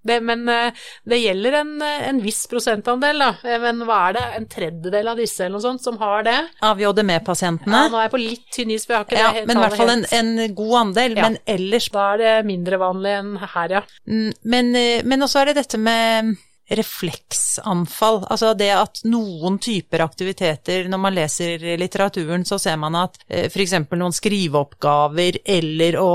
Det, 0.04 0.20
men 0.20 0.44
eh, 0.52 0.86
det 1.08 1.20
gjelder 1.22 1.60
en, 1.62 1.74
eh, 1.82 2.08
en, 2.10 2.20
viss 2.24 2.42
prosentandel, 2.52 3.24
da. 3.24 3.30
Eh, 3.48 3.60
men 3.64 3.84
hva 3.88 4.00
er 4.10 4.18
det, 4.18 4.24
en 4.40 4.48
tredjedel 4.52 5.12
av 5.14 5.20
disse 5.22 5.46
eller 5.46 5.56
noe 5.56 5.64
sånt 5.64 5.84
som 5.86 6.00
har 6.02 6.26
det? 6.28 6.38
Av 6.68 6.82
JDM-pasientene? 6.82 7.84
Ja, 7.86 7.92
nå 7.92 8.00
er 8.00 8.10
jeg 8.10 8.14
på 8.16 8.24
litt 8.24 8.48
tynn 8.52 8.74
is, 8.76 8.88
for 8.88 8.98
jeg 8.98 9.00
har 9.00 9.08
ikke 9.08 9.22
ja, 9.22 9.34
det 9.38 9.46
Men 9.48 9.60
i 9.60 9.64
hvert 9.64 9.80
fall 9.80 9.94
en, 9.94 10.08
en, 10.20 10.32
god 10.58 10.74
andel. 10.82 11.16
Ja. 11.20 11.28
Men 11.28 11.38
ellers 11.56 11.88
Da 11.94 12.08
er 12.14 12.24
det 12.24 12.34
mindre 12.50 12.80
vanlig 12.82 13.14
enn 13.20 13.38
her, 13.44 13.78
ja. 13.80 13.84
Mm, 14.10 14.34
men, 14.52 14.74
men 15.08 15.26
også 15.26 15.44
er 15.44 15.52
det 15.52 15.62
dette 15.62 15.80
med 15.80 16.36
refleksanfall. 16.74 18.24
Altså 18.32 18.54
det 18.58 18.70
at 18.76 19.04
noen 19.08 19.60
typer 19.64 20.04
aktiviteter, 20.04 20.90
når 20.92 21.02
man 21.06 21.16
leser 21.16 21.64
litteraturen, 21.80 22.44
så 22.48 22.60
ser 22.60 22.80
man 22.82 22.98
at 23.00 23.20
f.eks. 23.28 23.78
noen 23.92 24.16
skriveoppgaver 24.16 25.44
eller 25.56 26.00
å 26.02 26.12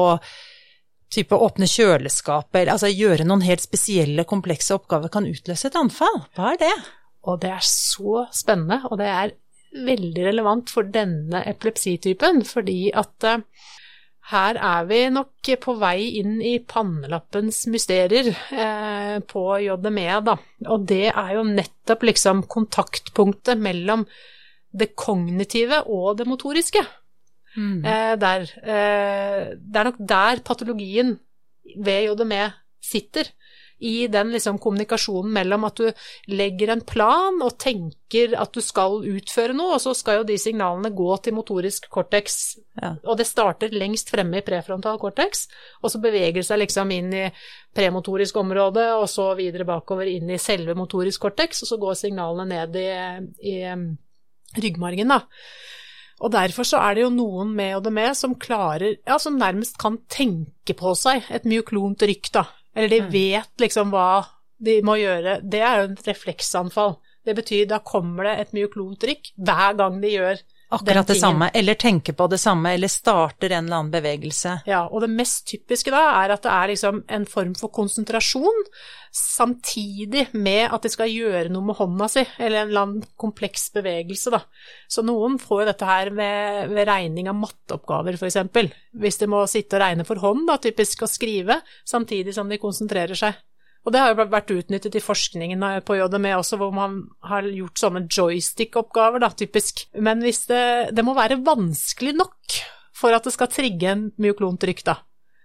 type 1.13 1.37
åpne 1.37 1.69
kjøleskapet, 1.71 2.69
altså 2.69 2.91
gjøre 2.93 3.27
noen 3.29 3.45
helt 3.47 3.65
spesielle, 3.65 4.27
komplekse 4.29 4.77
oppgaver 4.77 5.13
kan 5.13 5.29
utløse 5.29 5.71
et 5.71 5.79
anfall. 5.79 6.23
Hva 6.37 6.53
er 6.53 6.63
det? 6.63 6.75
Og 7.29 7.41
det 7.43 7.53
er 7.55 7.65
så 7.65 8.27
spennende, 8.35 8.83
og 8.91 9.01
det 9.01 9.09
er 9.13 9.35
veldig 9.89 10.29
relevant 10.31 10.71
for 10.73 10.89
denne 10.89 11.43
epilepsitypen, 11.49 12.43
fordi 12.49 12.89
at 12.97 13.27
uh, 13.29 13.43
her 14.29 14.59
er 14.61 14.89
vi 14.89 15.01
nok 15.13 15.51
på 15.63 15.75
vei 15.81 16.21
inn 16.21 16.37
i 16.45 16.59
pannelappens 16.61 17.63
mysterier 17.73 18.29
eh, 18.29 19.15
på 19.25 19.45
JME, 19.65 20.09
da. 20.27 20.35
Og 20.69 20.85
det 20.91 21.07
er 21.09 21.31
jo 21.39 21.47
nettopp 21.49 22.05
liksom 22.05 22.43
kontaktpunktet 22.53 23.57
mellom 23.57 24.05
det 24.77 24.91
kognitive 25.01 25.81
og 25.89 26.19
det 26.19 26.29
motoriske. 26.29 26.83
Mm. 27.59 27.83
Eh, 27.83 28.15
der, 28.23 28.47
eh, 28.63 29.43
det 29.59 29.81
er 29.81 29.91
nok 29.91 29.99
der 29.99 30.45
patologien 30.47 31.17
ved 31.77 32.07
JDME 32.07 32.45
sitter 32.81 33.33
i 33.79 34.09
den 34.11 34.33
liksom 34.35 34.59
kommunikasjonen 34.59 35.31
mellom 35.33 35.67
at 35.69 35.79
du 35.79 35.87
legger 36.35 36.73
en 36.73 36.83
plan 36.87 37.37
og 37.45 37.55
tenker 37.63 38.35
at 38.39 38.51
du 38.55 38.61
skal 38.65 38.99
utføre 39.07 39.55
noe, 39.55 39.77
og 39.77 39.83
så 39.83 39.93
skal 39.95 40.21
jo 40.21 40.27
de 40.27 40.39
signalene 40.41 40.91
gå 40.99 41.09
til 41.23 41.37
motorisk 41.37 41.87
cortex. 41.95 42.59
Ja. 42.81 42.97
Og 43.07 43.21
det 43.21 43.29
starter 43.29 43.75
lengst 43.75 44.11
fremme 44.11 44.41
i 44.41 44.47
prefrontal 44.47 44.99
cortex, 44.99 45.47
og 45.83 45.95
så 45.95 46.03
beveger 46.03 46.41
det 46.41 46.49
seg 46.49 46.63
liksom 46.65 46.91
inn 46.95 47.15
i 47.15 47.25
premotorisk 47.79 48.41
område, 48.43 48.89
og 48.99 49.07
så 49.11 49.31
videre 49.39 49.69
bakover 49.69 50.11
inn 50.11 50.35
i 50.35 50.43
selve 50.43 50.75
motorisk 50.79 51.29
cortex, 51.29 51.63
og 51.63 51.71
så 51.71 51.79
går 51.79 52.03
signalene 52.03 52.49
ned 52.51 52.83
i, 52.83 52.91
i 53.53 53.57
um, 53.71 53.93
ryggmargen, 54.59 55.15
da. 55.15 55.23
Og 56.19 56.33
derfor 56.35 56.67
så 56.67 56.81
er 56.83 56.97
det 56.97 57.05
jo 57.05 57.13
noen 57.15 57.53
med 57.55 57.77
ODME 57.79 58.09
som 58.19 58.35
klarer, 58.41 58.97
ja, 59.07 59.19
som 59.23 59.39
nærmest 59.39 59.79
kan 59.79 60.01
tenke 60.11 60.75
på 60.79 60.95
seg 60.99 61.29
et 61.31 61.47
myoklont 61.49 62.03
rykk, 62.03 62.33
da. 62.35 62.45
Eller 62.75 62.91
de 62.95 63.13
vet 63.13 63.63
liksom 63.63 63.93
hva 63.95 64.25
de 64.59 64.81
må 64.87 64.97
gjøre. 64.99 65.39
Det 65.47 65.63
er 65.63 65.83
jo 65.83 65.91
et 65.93 66.09
refleksanfall. 66.11 66.97
Det 67.27 67.37
betyr 67.39 67.69
da 67.71 67.79
kommer 67.85 68.27
det 68.27 68.35
et 68.43 68.55
myoklont 68.57 69.05
rykk 69.07 69.33
hver 69.37 69.79
gang 69.79 69.99
de 70.03 70.15
gjør 70.17 70.43
Akkurat 70.71 71.07
det 71.09 71.15
samme, 71.17 71.49
eller 71.55 71.75
tenker 71.81 72.13
på 72.13 72.27
det 72.29 72.39
samme, 72.39 72.75
eller 72.77 72.91
starter 72.93 73.55
en 73.55 73.65
eller 73.65 73.77
annen 73.79 73.93
bevegelse. 73.93 74.59
Ja, 74.69 74.83
og 74.85 75.01
det 75.01 75.09
mest 75.09 75.47
typiske 75.49 75.93
da 75.95 76.03
er 76.19 76.35
at 76.35 76.45
det 76.45 76.53
er 76.53 76.69
liksom 76.75 76.99
en 77.09 77.25
form 77.29 77.55
for 77.57 77.73
konsentrasjon, 77.73 78.67
samtidig 79.17 80.27
med 80.37 80.69
at 80.69 80.85
de 80.85 80.93
skal 80.93 81.09
gjøre 81.09 81.49
noe 81.55 81.71
med 81.71 81.79
hånda 81.79 82.11
si, 82.13 82.27
eller 82.37 82.61
en 82.61 82.69
eller 82.69 82.85
annen 82.85 83.09
kompleks 83.17 83.71
bevegelse, 83.73 84.35
da. 84.37 84.43
Så 84.93 85.05
noen 85.09 85.41
får 85.41 85.63
jo 85.63 85.71
dette 85.71 85.89
her 85.89 86.13
ved, 86.13 86.75
ved 86.75 86.89
regning 86.93 87.33
av 87.33 87.41
matteoppgaver, 87.41 88.21
eksempel. 88.29 88.69
Hvis 88.93 89.23
de 89.23 89.33
må 89.33 89.47
sitte 89.49 89.81
og 89.81 89.87
regne 89.87 90.05
for 90.05 90.21
hånd, 90.21 90.45
da, 90.51 90.61
typisk 90.61 91.07
å 91.07 91.09
skrive, 91.09 91.63
samtidig 91.89 92.37
som 92.37 92.53
de 92.53 92.61
konsentrerer 92.61 93.17
seg. 93.17 93.41
Og 93.89 93.93
det 93.95 94.03
har 94.03 94.13
jo 94.13 94.25
vært 94.29 94.51
utnyttet 94.53 94.99
i 94.99 95.01
forskningen 95.01 95.63
på 95.89 95.95
JME 95.97 96.35
også, 96.37 96.59
hvor 96.61 96.75
man 96.77 96.99
har 97.25 97.47
gjort 97.49 97.81
sånne 97.81 98.03
joystick-oppgaver, 98.05 99.23
da, 99.25 99.31
typisk. 99.33 99.87
Men 99.97 100.21
hvis 100.21 100.43
det, 100.51 100.65
det 100.93 101.05
må 101.07 101.15
være 101.17 101.41
vanskelig 101.47 102.13
nok 102.19 102.59
for 102.99 103.17
at 103.17 103.25
det 103.25 103.33
skal 103.33 103.49
trigge 103.49 103.89
en 103.89 104.05
myoklont 104.21 104.69
rykk, 104.69 104.85
da. 104.91 104.99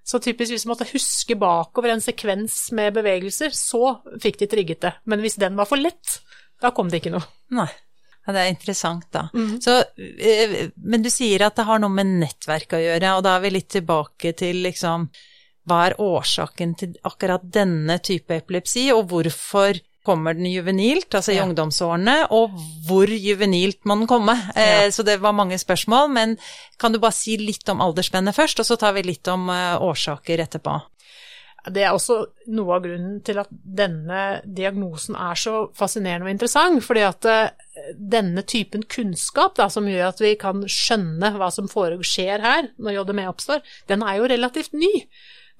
Så 0.03 0.19
typisk 0.19 0.51
hvis 0.51 0.67
man 0.67 0.73
måtte 0.73 0.89
huske 0.91 1.39
bakover 1.39 1.93
en 1.93 2.03
sekvens 2.03 2.57
med 2.75 2.91
bevegelser, 2.97 3.55
så 3.55 3.95
fikk 4.19 4.41
de 4.43 4.51
trigget 4.51 4.83
det. 4.83 4.91
Men 5.07 5.23
hvis 5.23 5.39
den 5.39 5.55
var 5.55 5.69
for 5.69 5.79
lett, 5.79 6.17
da 6.59 6.73
kom 6.75 6.91
det 6.91 6.99
ikke 6.99 7.15
noe. 7.15 7.23
Nei. 7.55 7.69
Ja, 8.23 8.35
det 8.35 8.41
er 8.41 8.51
interessant, 8.51 9.07
da. 9.15 9.29
Så, 9.63 9.79
eh, 9.95 10.71
men 10.83 11.03
du 11.03 11.09
sier 11.11 11.47
at 11.47 11.55
det 11.55 11.65
har 11.67 11.79
noe 11.79 11.91
med 11.91 12.11
nettverk 12.19 12.75
å 12.75 12.83
gjøre, 12.83 13.15
og 13.17 13.23
da 13.23 13.37
er 13.37 13.45
vi 13.47 13.55
litt 13.55 13.71
tilbake 13.71 14.35
til 14.39 14.65
liksom 14.67 15.07
hva 15.67 15.87
er 15.89 15.95
årsaken 16.01 16.75
til 16.79 16.93
akkurat 17.07 17.43
denne 17.55 17.99
type 18.03 18.35
epilepsi, 18.35 18.89
og 18.91 19.07
hvorfor 19.11 19.79
kommer 20.03 20.35
den 20.35 20.49
juvenilt, 20.51 21.07
altså 21.15 21.31
i 21.31 21.37
Ja. 21.37 21.45
ungdomsårene, 21.45 22.27
og 22.35 22.51
hvor 22.87 23.07
juvenilt 23.07 23.85
må 23.85 23.95
den 23.97 24.07
komme? 24.07 24.33
Eh, 24.55 24.83
Ja. 24.83 24.89
så 24.91 25.03
det 25.05 25.21
var 25.21 25.31
mange 25.31 25.55
spørsmål, 25.57 26.09
men 26.11 26.37
kan 26.77 26.91
du 26.91 26.99
bare 26.99 27.13
si 27.13 27.37
litt 27.37 27.67
om 27.69 27.79
aldersspennet 27.79 28.35
først, 28.35 28.59
og 28.59 28.65
så 28.65 28.77
tar 28.77 28.93
vi 28.93 29.01
litt 29.03 29.25
om 29.27 29.47
eh, 29.49 29.77
årsaker 29.79 30.39
etterpå? 30.39 30.81
Det 31.71 31.81
er 31.81 31.93
også 31.95 32.25
noe 32.51 32.75
av 32.75 32.81
grunnen 32.83 33.21
til 33.23 33.37
at 33.39 33.47
denne 33.49 34.41
diagnosen 34.43 35.15
er 35.15 35.33
så 35.39 35.69
fascinerende 35.73 36.25
og 36.27 36.31
interessant, 36.33 36.83
fordi 36.83 36.99
at 37.07 37.23
eh, 37.25 37.49
denne 37.95 38.43
typen 38.43 38.83
kunnskap 38.83 39.55
da, 39.55 39.69
som 39.69 39.85
gjør 39.87 40.09
at 40.09 40.19
vi 40.19 40.35
kan 40.35 40.65
skjønne 40.67 41.31
hva 41.37 41.49
som 41.49 41.69
foregår 41.71 42.03
skjer 42.03 42.41
her 42.41 42.67
når 42.77 42.97
JDME 43.05 43.29
oppstår, 43.31 43.61
den 43.87 44.03
er 44.03 44.17
jo 44.19 44.27
relativt 44.27 44.73
ny. 44.73 44.91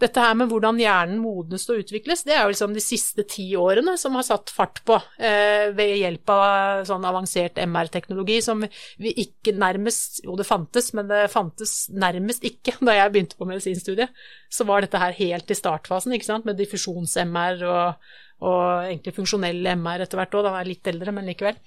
Dette 0.01 0.21
her 0.23 0.33
med 0.35 0.49
hvordan 0.49 0.79
hjernen 0.81 1.19
modnes 1.21 1.67
og 1.69 1.83
utvikles, 1.83 2.23
det 2.25 2.33
er 2.33 2.41
jo 2.43 2.51
liksom 2.51 2.73
de 2.73 2.81
siste 2.81 3.23
ti 3.29 3.45
årene 3.59 3.93
som 3.99 4.15
har 4.17 4.25
satt 4.25 4.49
fart 4.51 4.81
på, 4.87 4.97
eh, 5.21 5.69
ved 5.77 5.93
hjelp 5.99 6.33
av 6.33 6.81
sånn 6.89 7.05
avansert 7.05 7.61
MR-teknologi 7.61 8.39
som 8.41 8.65
vi 8.65 9.13
ikke 9.23 9.53
nærmest 9.53 10.23
Jo, 10.23 10.35
det 10.39 10.47
fantes, 10.47 10.91
men 10.97 11.07
det 11.11 11.27
fantes 11.31 11.91
nærmest 11.93 12.43
ikke 12.47 12.75
da 12.87 12.97
jeg 12.97 13.13
begynte 13.13 13.37
på 13.37 13.47
medisinstudiet. 13.47 14.09
Så 14.49 14.65
var 14.65 14.81
dette 14.81 14.99
her 14.99 15.13
helt 15.17 15.53
i 15.53 15.57
startfasen, 15.57 16.17
ikke 16.17 16.31
sant, 16.31 16.49
med 16.49 16.57
diffusjons-MR 16.57 17.63
og, 17.69 18.11
og 18.43 18.89
egentlig 18.89 19.15
funksjonell 19.19 19.61
MR 19.77 20.03
etter 20.03 20.19
hvert 20.19 20.35
òg, 20.35 20.45
da 20.47 20.55
var 20.55 20.65
jeg 20.65 20.73
litt 20.73 20.91
eldre, 20.93 21.13
men 21.15 21.29
likevel. 21.29 21.61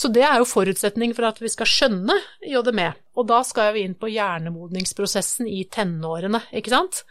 Så 0.00 0.08
det 0.12 0.24
er 0.24 0.40
jo 0.40 0.48
forutsetning 0.48 1.12
for 1.16 1.28
at 1.28 1.44
vi 1.44 1.52
skal 1.52 1.68
skjønne 1.70 2.18
JDME. 2.40 2.90
Og 3.20 3.28
da 3.28 3.44
skal 3.46 3.74
vi 3.76 3.84
inn 3.86 3.96
på 3.98 4.10
hjernemodningsprosessen 4.10 5.48
i 5.50 5.64
tenårene, 5.70 6.46
ikke 6.56 6.72
sant 6.72 7.04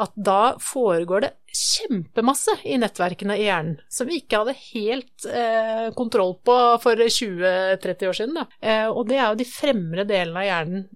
at 0.00 0.14
da 0.16 0.56
foregår 0.62 1.24
det 1.24 1.32
kjempemasse 1.54 2.56
i 2.66 2.76
nettverkene 2.82 3.36
i 3.38 3.46
hjernen 3.46 3.76
som 3.92 4.08
vi 4.10 4.18
ikke 4.20 4.40
hadde 4.42 4.56
helt 4.58 5.26
eh, 5.30 5.86
kontroll 5.94 6.34
på 6.42 6.56
for 6.82 6.98
20-30 6.98 8.10
år 8.10 8.18
siden. 8.18 8.40
Eh, 8.60 8.88
og 8.90 9.06
det 9.10 9.20
er 9.20 9.28
jo 9.28 9.40
de 9.40 9.48
fremre 9.48 10.06
delene 10.08 10.42
av 10.42 10.48
hjernen, 10.48 10.86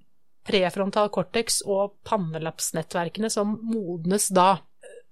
prefrontal 0.49 1.13
cortex 1.13 1.61
og 1.69 1.99
pannelapsnettverkene, 2.09 3.31
som 3.31 3.55
modnes 3.69 4.31
da. 4.35 4.55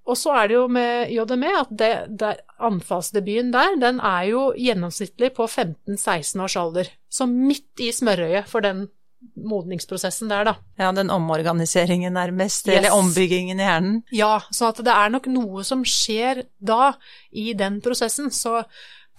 Og 0.07 0.19
så 0.19 0.33
er 0.38 0.49
det 0.49 0.57
jo 0.57 0.66
med 0.71 1.11
JDME 1.12 1.52
at 1.59 1.73
det, 1.75 1.93
det, 2.21 2.37
anfallsdebuten 2.62 3.50
der, 3.55 3.75
den 3.83 3.99
er 4.00 4.28
jo 4.31 4.45
gjennomsnittlig 4.55 5.33
på 5.37 5.49
15-16 5.50 6.45
års 6.45 6.57
alder. 6.61 6.90
Så 7.11 7.26
midt 7.31 7.83
i 7.83 7.90
smørøyet 7.95 8.49
for 8.50 8.64
den 8.64 8.87
modningsprosessen 9.37 10.28
der, 10.30 10.45
da. 10.50 10.54
Ja, 10.78 10.92
den 10.92 11.11
omorganiseringen 11.11 12.14
nærmest, 12.16 12.68
Yes. 12.68 12.76
eller 12.78 12.95
ombyggingen 12.97 13.61
i 13.61 13.66
hjernen. 13.66 14.02
Ja, 14.12 14.40
så 14.50 14.68
at 14.71 14.83
det 14.85 14.92
er 14.92 15.11
nok 15.11 15.26
noe 15.33 15.64
som 15.64 15.83
skjer 15.85 16.45
da, 16.61 16.95
i 17.33 17.52
den 17.54 17.80
prosessen. 17.85 18.30
Så 18.30 18.64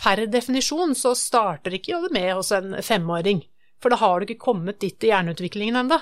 per 0.03 0.25
definisjon 0.29 0.95
så 0.95 1.15
starter 1.17 1.73
ikke 1.77 1.95
JDME 1.95 2.33
hos 2.37 2.51
en 2.51 2.75
femåring. 2.85 3.43
For 3.81 3.93
da 3.93 3.99
har 4.01 4.19
du 4.19 4.25
ikke 4.25 4.41
kommet 4.41 4.79
dit 4.81 5.03
i 5.05 5.11
hjerneutviklingen 5.11 5.75
ennå. 5.83 5.99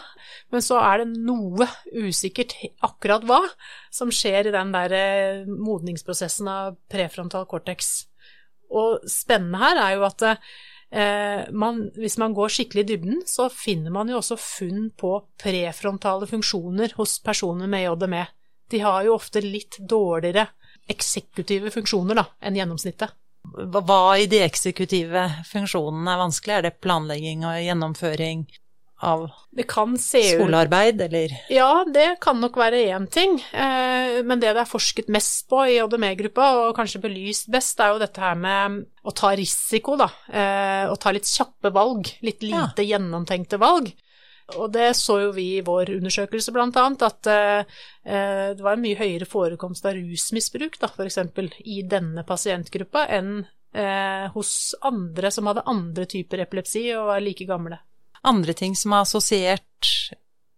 Men 0.52 0.62
så 0.64 0.78
er 0.80 1.02
det 1.04 1.18
noe 1.28 1.68
usikkert 1.92 2.54
akkurat 2.88 3.26
hva 3.28 3.42
som 3.92 4.12
skjer 4.16 4.48
i 4.48 4.54
den 4.56 4.72
der 4.72 4.96
eh, 4.96 5.42
modningsprosessen 5.48 6.48
av 6.48 6.78
prefrontal 6.92 7.44
cortex. 7.52 8.06
Og 8.72 9.04
spennende 9.12 9.60
her 9.60 9.82
er 9.90 9.98
jo 9.98 10.06
at 10.08 10.24
eh, 10.24 10.40
man, 10.96 11.82
hvis 12.00 12.16
man 12.22 12.34
går 12.38 12.54
skikkelig 12.56 12.86
i 12.86 12.88
dybden, 12.94 13.18
så 13.28 13.50
finner 13.52 13.92
man 13.92 14.08
jo 14.08 14.22
også 14.22 14.38
funn 14.40 14.90
på 14.96 15.12
prefrontale 15.42 16.28
funksjoner 16.30 16.94
hos 16.96 17.18
personer 17.26 17.68
med 17.68 17.84
JDME. 17.84 18.22
De 18.72 18.80
har 18.82 19.04
jo 19.06 19.18
ofte 19.18 19.44
litt 19.44 19.78
dårligere 19.84 20.48
eksekutive 20.90 21.72
funksjoner 21.74 22.18
da, 22.22 22.26
enn 22.42 22.58
gjennomsnittet. 22.58 23.14
Hva 23.46 24.18
i 24.18 24.26
de 24.30 24.40
eksekutive 24.46 25.26
funksjonene 25.50 26.14
er 26.16 26.22
vanskelig? 26.22 26.56
Er 26.56 26.66
det 26.66 26.78
planlegging 26.82 27.46
og 27.46 27.60
gjennomføring 27.62 28.46
av 29.04 29.26
Det 29.52 29.66
kan 29.68 29.98
se 30.00 30.22
skolearbeid, 30.36 31.02
eller 31.02 31.34
Ja, 31.52 31.84
det 31.84 32.20
kan 32.24 32.40
nok 32.42 32.56
være 32.60 32.80
én 32.88 33.08
ting, 33.12 33.38
eh, 33.52 34.22
men 34.24 34.40
det 34.40 34.54
det 34.56 34.64
er 34.64 34.70
forsket 34.70 35.10
mest 35.12 35.48
på 35.52 35.66
i 35.68 35.80
ADME-gruppa, 35.84 36.48
og 36.62 36.76
kanskje 36.78 37.02
belyst 37.04 37.52
best, 37.52 37.80
er 37.80 37.94
jo 37.94 38.00
dette 38.00 38.22
her 38.22 38.36
med 38.40 38.86
å 39.04 39.14
ta 39.16 39.34
risiko, 39.36 39.98
da. 40.00 40.10
Eh, 40.32 40.88
å 40.88 40.96
ta 41.00 41.12
litt 41.12 41.28
kjappe 41.28 41.72
valg, 41.76 42.08
litt 42.22 42.44
lite 42.46 42.86
gjennomtenkte 42.88 43.60
valg. 43.62 43.92
Og 44.56 44.70
det 44.72 44.92
så 44.94 45.18
jo 45.24 45.32
vi 45.34 45.56
i 45.58 45.64
vår 45.66 45.90
undersøkelse 45.96 46.54
annet, 46.86 47.02
at 47.02 47.28
eh, 47.28 47.80
det 48.54 48.62
var 48.62 48.76
en 48.76 48.84
mye 48.84 49.00
høyere 49.00 49.26
forekomst 49.26 49.86
av 49.90 49.98
rusmisbruk, 49.98 50.78
da, 50.80 50.88
eksempel, 51.08 51.50
i 51.66 51.82
denne 51.82 52.24
pasientgruppa 52.24 53.08
enn 53.10 53.40
eh, 53.74 54.30
hos 54.36 54.76
andre 54.86 55.32
som 55.34 55.50
hadde 55.50 55.66
andre 55.66 56.06
typer 56.06 56.46
epilepsi 56.46 56.88
og 56.96 57.10
var 57.10 57.26
like 57.26 57.48
gamle. 57.50 57.82
Andre 58.26 58.56
ting 58.58 58.76
som 58.78 58.94
er 58.94 59.06
assosiert 59.06 59.94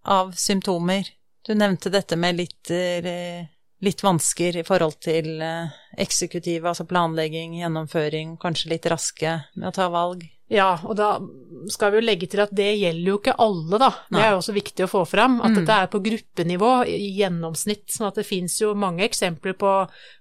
av 0.07 0.33
symptomer? 0.39 1.09
Du 1.47 1.53
nevnte 1.55 1.91
dette 1.93 2.17
med 2.19 2.39
litt, 2.39 2.71
eh, 2.71 3.45
litt 3.81 4.03
vansker 4.03 4.57
i 4.57 4.65
forhold 4.67 4.99
til 4.99 5.37
eksekutiv, 5.37 5.83
eksekutive, 5.97 6.67
altså 6.67 6.87
planlegging, 6.87 7.59
gjennomføring, 7.61 8.37
kanskje 8.41 8.73
litt 8.73 8.89
raske 8.91 9.37
med 9.55 9.69
å 9.69 9.75
ta 9.75 9.87
valg. 9.89 10.25
Ja, 10.47 10.77
og 10.87 10.95
da 10.95 11.17
skal 11.67 11.91
vi 11.91 11.99
jo 11.99 12.05
legge 12.07 12.27
til 12.31 12.39
at 12.39 12.53
det 12.55 12.69
gjelder 12.79 13.09
jo 13.09 13.17
ikke 13.19 13.35
alle, 13.43 13.79
da. 13.81 13.89
Det 14.07 14.21
er 14.21 14.29
jo 14.31 14.37
også 14.39 14.53
viktig 14.55 14.85
å 14.85 14.91
få 14.91 15.01
fram, 15.09 15.41
at 15.43 15.57
dette 15.57 15.75
er 15.75 15.89
på 15.91 15.99
gruppenivå 16.05 16.69
i 16.87 17.09
gjennomsnitt. 17.17 17.89
sånn 17.91 18.07
at 18.07 18.15
det 18.21 18.27
fins 18.27 18.55
jo 18.61 18.71
mange 18.73 19.03
eksempler 19.03 19.57
på 19.59 19.73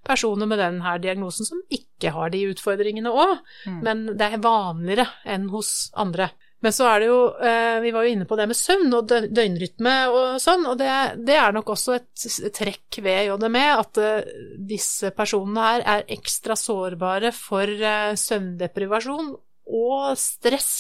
personer 0.07 0.51
med 0.51 0.59
denne 0.59 0.97
diagnosen 0.99 1.47
som 1.47 1.63
ikke 1.71 2.11
har 2.11 2.35
de 2.35 2.43
utfordringene 2.51 3.13
òg, 3.13 3.39
men 3.87 4.19
det 4.19 4.33
er 4.33 4.43
vanligere 4.43 5.07
enn 5.25 5.49
hos 5.55 5.93
andre. 5.95 6.33
Men 6.65 6.73
så 6.73 6.87
er 6.89 7.03
det 7.03 7.09
jo, 7.11 7.19
eh, 7.37 7.79
vi 7.85 7.93
var 7.93 8.07
jo 8.07 8.13
inne 8.15 8.27
på 8.29 8.37
det 8.39 8.47
med 8.49 8.57
søvn 8.57 8.95
og 8.97 9.11
døgnrytme 9.11 9.95
og 10.09 10.41
sånn, 10.41 10.65
og 10.71 10.79
det, 10.81 10.89
det 11.29 11.37
er 11.37 11.53
nok 11.53 11.75
også 11.75 11.99
et 11.99 12.27
trekk 12.57 13.01
ved 13.05 13.29
JDME 13.29 13.65
at 13.75 14.01
eh, 14.01 14.33
disse 14.73 15.13
personene 15.17 15.69
her 15.69 15.87
er 15.97 16.11
ekstra 16.17 16.57
sårbare 16.57 17.35
for 17.37 17.69
eh, 17.69 18.17
søvndeprivasjon 18.17 19.33
og 19.77 20.13
stress 20.21 20.77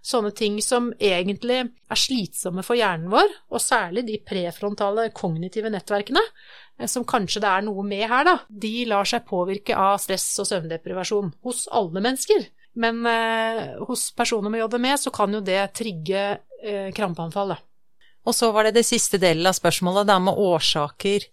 Sånne 0.00 0.30
ting 0.32 0.56
som 0.64 0.88
egentlig 0.96 1.58
er 1.60 1.98
slitsomme 1.98 2.62
for 2.64 2.78
hjernen 2.78 3.10
vår, 3.12 3.34
og 3.52 3.60
særlig 3.60 4.06
de 4.06 4.16
prefrontale 4.24 5.10
kognitive 5.12 5.68
nettverkene, 5.72 6.22
som 6.88 7.04
kanskje 7.04 7.42
det 7.44 7.50
er 7.50 7.66
noe 7.66 7.84
med 7.84 8.06
her, 8.08 8.24
da, 8.24 8.38
de 8.48 8.86
lar 8.88 9.08
seg 9.08 9.26
påvirke 9.28 9.76
av 9.76 9.98
stress 10.00 10.24
og 10.40 10.48
søvndeprivasjon 10.48 11.34
hos 11.44 11.66
alle 11.76 12.00
mennesker. 12.00 12.48
Men 12.78 13.02
eh, 13.06 13.80
hos 13.88 14.10
personer 14.14 14.52
med 14.52 14.62
JME 14.62 14.94
så 14.98 15.10
kan 15.14 15.34
jo 15.34 15.42
det 15.44 15.58
trigge 15.76 16.22
eh, 16.62 16.90
krampeanfall, 16.94 17.56
da. 17.56 17.58
Og 18.28 18.36
så 18.36 18.50
var 18.52 18.68
det 18.68 18.76
det 18.76 18.86
siste 18.86 19.18
delen 19.18 19.48
av 19.48 19.56
spørsmålet, 19.56 20.06
da 20.08 20.18
med 20.22 20.38
årsaker. 20.38 21.24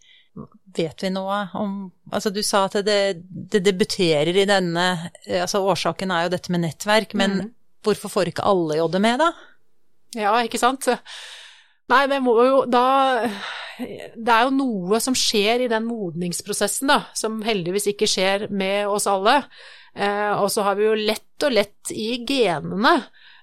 Vet 0.77 1.03
vi 1.03 1.09
noe 1.09 1.47
om 1.57 1.77
Altså, 2.13 2.29
du 2.29 2.43
sa 2.45 2.67
at 2.67 2.77
det, 2.85 3.23
det 3.25 3.63
debuterer 3.65 4.29
i 4.37 4.43
denne 4.45 4.83
Altså, 5.25 5.63
årsaken 5.65 6.13
er 6.13 6.27
jo 6.27 6.33
dette 6.35 6.53
med 6.53 6.61
nettverk, 6.63 7.15
men 7.17 7.33
mm. 7.39 7.49
hvorfor 7.83 8.13
får 8.13 8.31
ikke 8.31 8.45
alle 8.47 8.77
JME, 8.79 9.15
da? 9.19 9.31
Ja, 10.15 10.37
ikke 10.45 10.61
sant. 10.61 10.87
Nei, 11.87 12.01
det 12.11 12.19
må 12.23 12.33
jo 12.43 12.63
da 12.67 12.87
Det 13.77 14.33
er 14.33 14.47
jo 14.47 14.55
noe 14.57 14.99
som 15.03 15.15
skjer 15.15 15.63
i 15.63 15.71
den 15.71 15.85
modningsprosessen, 15.87 16.89
da, 16.89 16.99
som 17.15 17.39
heldigvis 17.45 17.91
ikke 17.93 18.09
skjer 18.09 18.47
med 18.49 18.89
oss 18.89 19.05
alle. 19.11 19.43
Eh, 19.93 20.33
og 20.33 20.49
så 20.53 20.65
har 20.65 20.77
vi 20.79 20.87
jo 20.87 20.97
lett 20.97 21.45
og 21.45 21.53
lett 21.53 21.93
i 21.93 22.23
genene. 22.25 22.95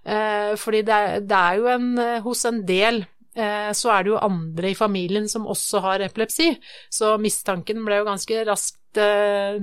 Eh, 0.03 0.53
fordi 0.59 0.83
det 0.85 0.97
er, 1.07 1.23
det 1.23 1.39
er 1.39 1.61
jo 1.61 1.71
en, 1.71 1.89
hos 2.27 2.43
en 2.51 2.61
del 2.67 3.05
Eh, 3.35 3.71
så 3.75 3.91
er 3.91 4.05
det 4.05 4.13
jo 4.13 4.21
andre 4.23 4.71
i 4.71 4.79
familien 4.79 5.27
som 5.31 5.49
også 5.51 5.81
har 5.83 6.05
epilepsi, 6.05 6.53
så 6.93 7.17
mistanken 7.19 7.81
ble 7.83 7.99
jo 7.99 8.07
ganske 8.07 8.45
raskt 8.47 9.01
eh, 9.03 9.59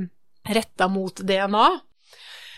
retta 0.52 0.90
mot 0.92 1.24
DNA. 1.24 1.70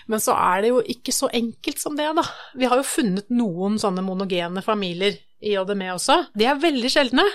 Men 0.09 0.19
så 0.19 0.33
er 0.35 0.63
det 0.63 0.71
jo 0.73 0.81
ikke 0.95 1.13
så 1.15 1.29
enkelt 1.31 1.79
som 1.79 1.95
det, 1.95 2.09
da. 2.17 2.25
Vi 2.59 2.67
har 2.67 2.81
jo 2.81 2.87
funnet 2.87 3.29
noen 3.31 3.77
sånne 3.79 4.03
monogene 4.03 4.65
familier 4.65 5.15
i 5.43 5.57
JDME 5.57 5.91
også. 5.97 6.17
De 6.33 6.47
er 6.47 6.61
veldig 6.61 6.91
sjeldne. 6.93 7.25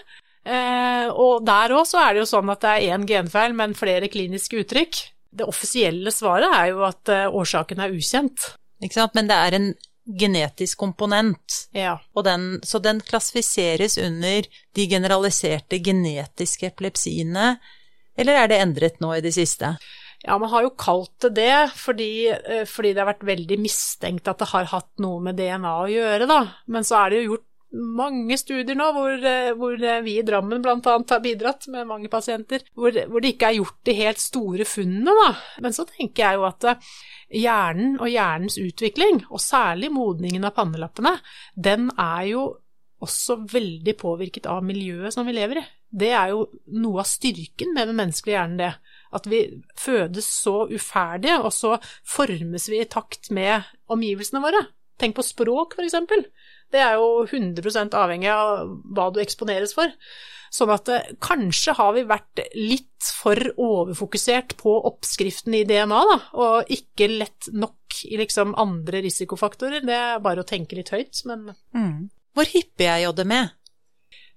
Eh, 0.48 1.06
og 1.12 1.44
der 1.46 1.76
òg 1.76 1.84
så 1.88 2.00
er 2.02 2.16
det 2.16 2.24
jo 2.24 2.30
sånn 2.30 2.50
at 2.54 2.64
det 2.64 2.74
er 2.74 2.96
én 2.96 3.04
genfeil, 3.08 3.56
men 3.56 3.76
flere 3.78 4.08
kliniske 4.12 4.64
uttrykk. 4.64 5.02
Det 5.38 5.46
offisielle 5.46 6.12
svaret 6.14 6.48
er 6.56 6.72
jo 6.72 6.86
at 6.88 7.12
årsaken 7.28 7.84
er 7.84 7.92
ukjent. 7.92 8.54
Ikke 8.80 8.96
sant, 8.96 9.14
men 9.18 9.28
det 9.28 9.36
er 9.36 9.56
en 9.58 9.68
genetisk 10.08 10.78
komponent. 10.78 11.68
Ja. 11.76 11.98
Den, 12.24 12.60
så 12.62 12.78
den 12.78 13.00
klassifiseres 13.04 13.98
under 14.00 14.46
de 14.74 14.88
generaliserte 14.88 15.80
genetiske 15.84 16.70
epilepsiene, 16.72 17.56
eller 18.18 18.42
er 18.42 18.50
det 18.50 18.60
endret 18.62 19.02
nå 19.02 19.12
i 19.14 19.24
det 19.24 19.34
siste? 19.36 19.76
Ja, 20.24 20.34
man 20.40 20.50
har 20.50 20.64
jo 20.64 20.72
kalt 20.74 21.14
det 21.22 21.36
det 21.36 21.58
fordi, 21.78 22.26
eh, 22.32 22.64
fordi, 22.66 22.90
det 22.90 23.04
har 23.04 23.12
vært 23.12 23.28
veldig 23.28 23.58
mistenkt 23.62 24.26
at 24.26 24.40
det 24.40 24.48
har 24.50 24.66
hatt 24.72 24.90
noe 24.98 25.22
med 25.22 25.38
DNA 25.38 25.74
å 25.84 25.90
gjøre, 25.92 26.26
da. 26.26 26.40
Men 26.66 26.86
så 26.86 26.98
er 27.04 27.10
det 27.10 27.20
jo 27.20 27.28
gjort 27.28 27.47
mange 27.76 28.38
studier 28.40 28.76
nå 28.78 28.86
hvor, 28.96 29.12
eh, 29.12 29.50
hvor 29.58 29.74
eh, 29.76 30.00
vi 30.04 30.18
i 30.18 30.24
Drammen 30.26 30.62
bl.a. 30.64 30.76
har 30.78 31.24
bidratt 31.24 31.68
med 31.72 31.88
mange 31.88 32.08
pasienter, 32.12 32.64
hvor, 32.74 32.94
hvor, 33.08 33.20
det 33.20 33.34
ikke 33.34 33.50
er 33.50 33.58
gjort 33.58 33.80
de 33.88 33.96
helt 33.98 34.22
store 34.22 34.68
funnene, 34.68 35.12
da. 35.12 35.32
Men 35.64 35.76
så 35.76 35.84
tenker 35.88 36.24
jeg 36.24 36.38
jo 36.38 36.46
at 36.48 36.68
hjernen 37.28 37.98
og 38.00 38.08
hjernens 38.08 38.56
utvikling, 38.62 39.22
og 39.28 39.42
særlig 39.44 39.92
modningen 39.92 40.48
av 40.48 40.56
pannelappene, 40.56 41.18
den 41.54 41.90
er 41.96 42.24
jo 42.30 42.46
også 43.04 43.36
veldig 43.52 43.94
påvirket 43.98 44.48
av 44.50 44.64
miljøet 44.66 45.14
som 45.14 45.26
vi 45.28 45.36
lever 45.36 45.60
i. 45.60 45.66
Det 45.88 46.10
er 46.12 46.32
jo 46.32 46.48
noe 46.82 47.04
av 47.04 47.08
styrken 47.08 47.70
med 47.76 47.88
den 47.90 47.98
menneskelige 48.00 48.36
hjernen, 48.36 48.58
det. 48.60 48.72
At 49.14 49.28
vi 49.30 49.44
fødes 49.78 50.26
så 50.42 50.66
uferdige, 50.68 51.38
og 51.40 51.52
så 51.54 51.76
formes 52.04 52.68
vi 52.68 52.82
i 52.82 52.88
takt 52.90 53.30
med 53.34 53.68
omgivelsene 53.92 54.42
våre. 54.44 54.66
Tenk 54.98 55.16
på 55.16 55.24
språk, 55.24 55.78
for 55.78 55.86
eksempel. 55.86 56.26
Det 56.72 56.80
er 56.84 56.98
jo 57.00 57.22
100 57.24 57.94
avhengig 57.96 58.30
av 58.32 58.66
hva 58.92 59.08
du 59.12 59.22
eksponeres 59.22 59.74
for. 59.76 59.92
Sånn 60.54 60.72
at 60.72 60.88
eh, 60.92 61.10
kanskje 61.24 61.74
har 61.76 61.94
vi 61.96 62.04
vært 62.08 62.42
litt 62.56 63.08
for 63.20 63.38
overfokusert 63.60 64.56
på 64.60 64.74
oppskriften 64.88 65.56
i 65.58 65.64
DNA, 65.68 66.00
da, 66.12 66.18
og 66.40 66.72
ikke 66.72 67.10
lett 67.12 67.50
nok 67.52 68.00
i 68.08 68.18
liksom 68.20 68.54
andre 68.60 69.02
risikofaktorer. 69.04 69.84
Det 69.86 69.96
er 69.96 70.24
bare 70.24 70.44
å 70.44 70.48
tenke 70.48 70.78
litt 70.78 70.92
høyt, 70.94 71.24
men 71.28 71.50
mm. 71.76 72.08
Hvor 72.36 72.46
hyppig 72.52 72.86
er 72.86 73.00
JDME? 73.02 73.40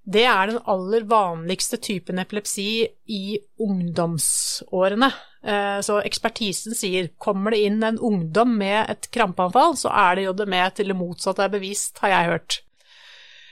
Det 0.02 0.24
er 0.26 0.50
den 0.50 0.62
aller 0.72 1.04
vanligste 1.06 1.78
typen 1.78 2.18
epilepsi 2.24 2.70
i 3.14 3.26
ungdomsårene. 3.62 5.12
Eh, 5.42 5.80
så 5.82 6.00
ekspertisen 6.06 6.76
sier 6.78 7.10
kommer 7.18 7.56
det 7.56 7.64
inn 7.66 7.82
en 7.84 8.00
ungdom 8.00 8.54
med 8.60 8.92
et 8.94 9.08
krampeanfall, 9.14 9.74
så 9.80 9.90
er 9.90 10.18
det 10.18 10.28
JDME 10.28 10.66
til 10.78 10.92
det 10.92 10.98
motsatte 11.00 11.46
er 11.46 11.54
bevist, 11.54 11.98
har 12.04 12.14
jeg 12.14 12.30
hørt. 12.30 12.60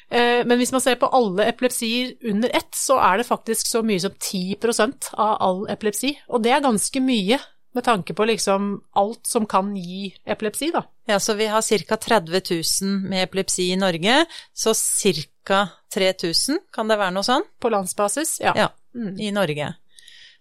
Eh, 0.09 0.41
men 0.45 0.57
hvis 0.57 0.73
man 0.73 0.81
ser 0.81 0.99
på 1.01 1.09
alle 1.13 1.47
epilepsier 1.49 2.15
under 2.29 2.53
ett, 2.57 2.73
så 2.77 2.99
er 3.01 3.21
det 3.21 3.29
faktisk 3.29 3.69
så 3.69 3.81
mye 3.85 4.01
som 4.01 4.13
10% 4.13 5.11
av 5.13 5.37
all 5.45 5.63
epilepsi. 5.69 6.15
Og 6.29 6.45
det 6.45 6.53
er 6.53 6.65
ganske 6.65 7.01
mye 7.01 7.39
med 7.77 7.85
tanke 7.85 8.15
på 8.17 8.25
liksom 8.25 8.71
alt 8.97 9.27
som 9.29 9.45
kan 9.49 9.75
gi 9.77 10.09
epilepsi, 10.25 10.71
da. 10.73 10.81
Ja, 11.09 11.19
så 11.21 11.35
vi 11.37 11.45
har 11.49 11.61
ca. 11.61 11.97
30 11.97 12.41
000 12.81 13.09
med 13.09 13.23
epilepsi 13.23 13.71
i 13.73 13.77
Norge, 13.77 14.25
så 14.53 14.73
ca. 14.73 15.67
3000, 15.93 16.59
kan 16.73 16.89
det 16.89 16.97
være 17.01 17.13
noe 17.13 17.25
sånn? 17.25 17.45
På 17.61 17.69
landsbasis, 17.73 18.37
ja. 18.41 18.53
ja 18.57 18.67
mm. 18.93 19.15
I 19.17 19.31
Norge. 19.33 19.71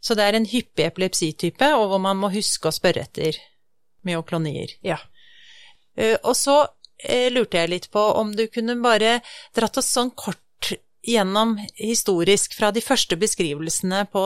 Så 0.00 0.14
det 0.14 0.24
er 0.24 0.38
en 0.38 0.46
hyppig 0.46 0.86
epilepsitype, 0.86 1.72
og 1.74 1.88
hvor 1.90 2.02
man 2.02 2.20
må 2.20 2.30
huske 2.32 2.70
å 2.70 2.74
spørre 2.74 3.06
etter 3.08 3.38
myoklonier. 4.06 4.76
Ja. 4.86 5.00
Eh, 5.98 6.16
og 6.22 6.36
så 6.38 6.62
Eh, 6.98 7.30
lurte 7.30 7.60
jeg 7.60 7.70
litt 7.70 7.88
på 7.94 8.02
om 8.18 8.32
du 8.34 8.48
kunne 8.50 8.74
bare 8.82 9.20
dratt 9.54 9.78
oss 9.78 9.92
sånn 9.94 10.10
kort 10.18 10.42
gjennom 11.08 11.54
historisk 11.78 12.56
fra 12.58 12.72
de 12.74 12.82
første 12.82 13.16
beskrivelsene 13.16 14.02
på 14.12 14.22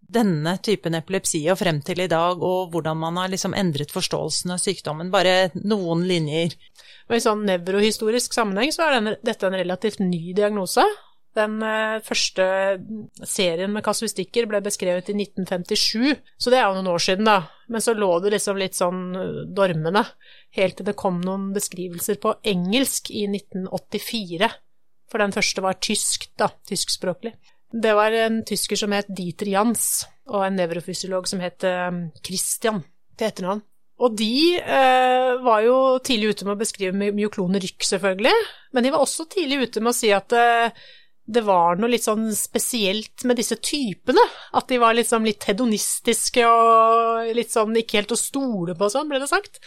denne 0.00 0.54
typen 0.64 0.94
epilepsi 0.96 1.42
og 1.50 1.58
frem 1.60 1.80
til 1.84 2.04
i 2.04 2.08
dag, 2.08 2.40
og 2.40 2.70
hvordan 2.72 3.00
man 3.02 3.18
har 3.20 3.32
liksom 3.32 3.56
endret 3.58 3.92
forståelsen 3.92 4.54
av 4.54 4.62
sykdommen. 4.62 5.10
Bare 5.12 5.50
noen 5.58 6.06
linjer. 6.08 6.54
Og 7.10 7.18
I 7.18 7.24
sånn 7.26 7.42
nevrohistorisk 7.50 8.38
sammenheng 8.38 8.72
så 8.72 8.86
er 8.86 8.96
denne, 8.96 9.16
dette 9.26 9.50
en 9.50 9.58
relativt 9.58 10.00
ny 10.00 10.30
diagnose. 10.38 10.86
Den 11.36 11.58
eh, 11.64 11.98
første 12.04 12.44
serien 13.28 13.72
med 13.74 13.84
kasuistikker 13.84 14.48
ble 14.48 14.62
beskrevet 14.64 15.10
i 15.12 15.16
1957, 15.18 16.14
så 16.40 16.52
det 16.52 16.60
er 16.60 16.64
jo 16.64 16.78
noen 16.78 16.94
år 16.94 17.02
siden, 17.04 17.28
da. 17.28 17.42
Men 17.72 17.84
så 17.84 17.92
lå 17.96 18.08
det 18.24 18.32
liksom 18.36 18.60
litt 18.60 18.78
sånn 18.78 19.02
eh, 19.20 19.42
dormende, 19.56 20.06
helt 20.56 20.78
til 20.78 20.88
det 20.88 20.96
kom 20.96 21.20
noen 21.24 21.50
beskrivelser 21.56 22.20
på 22.22 22.38
engelsk 22.54 23.12
i 23.12 23.26
1984. 23.28 24.50
For 25.12 25.22
den 25.22 25.36
første 25.36 25.64
var 25.64 25.78
tysk, 25.82 26.30
da. 26.40 26.48
Tyskspråklig. 26.68 27.36
Det 27.76 27.92
var 27.98 28.14
en 28.16 28.40
tysker 28.46 28.78
som 28.78 28.94
het 28.96 29.10
Dieter 29.12 29.50
Jans, 29.52 30.06
og 30.32 30.46
en 30.46 30.56
nevrofysiolog 30.56 31.28
som 31.28 31.42
het 31.44 31.66
eh, 31.68 32.04
Christian 32.24 32.80
til 33.16 33.28
etternavn. 33.28 33.64
Og 33.96 34.12
de 34.12 34.58
eh, 34.60 35.32
var 35.40 35.62
jo 35.64 35.76
tidlig 36.04 36.34
ute 36.34 36.46
med 36.48 36.56
å 36.56 36.60
beskrive 36.60 37.12
myoklone 37.16 37.60
rykk, 37.62 37.84
selvfølgelig, 37.88 38.36
men 38.76 38.84
de 38.84 38.92
var 38.92 39.04
også 39.04 39.24
tidlig 39.32 39.62
ute 39.64 39.82
med 39.84 39.92
å 39.94 39.96
si 39.96 40.10
at 40.12 40.32
eh, 40.36 40.86
det 41.26 41.42
var 41.42 41.78
noe 41.80 41.90
litt 41.90 42.06
sånn 42.06 42.28
spesielt 42.38 43.24
med 43.26 43.40
disse 43.40 43.58
typene. 43.58 44.22
At 44.54 44.70
de 44.70 44.78
var 44.82 44.94
liksom 44.94 45.26
litt 45.26 45.46
hedonistiske 45.48 46.46
og 46.46 47.32
litt 47.36 47.52
sånn 47.54 47.74
ikke 47.82 48.00
helt 48.00 48.14
å 48.14 48.20
stole 48.20 48.76
på 48.78 48.90
sånn, 48.92 49.10
ble 49.10 49.20
det 49.22 49.30
sagt. 49.30 49.58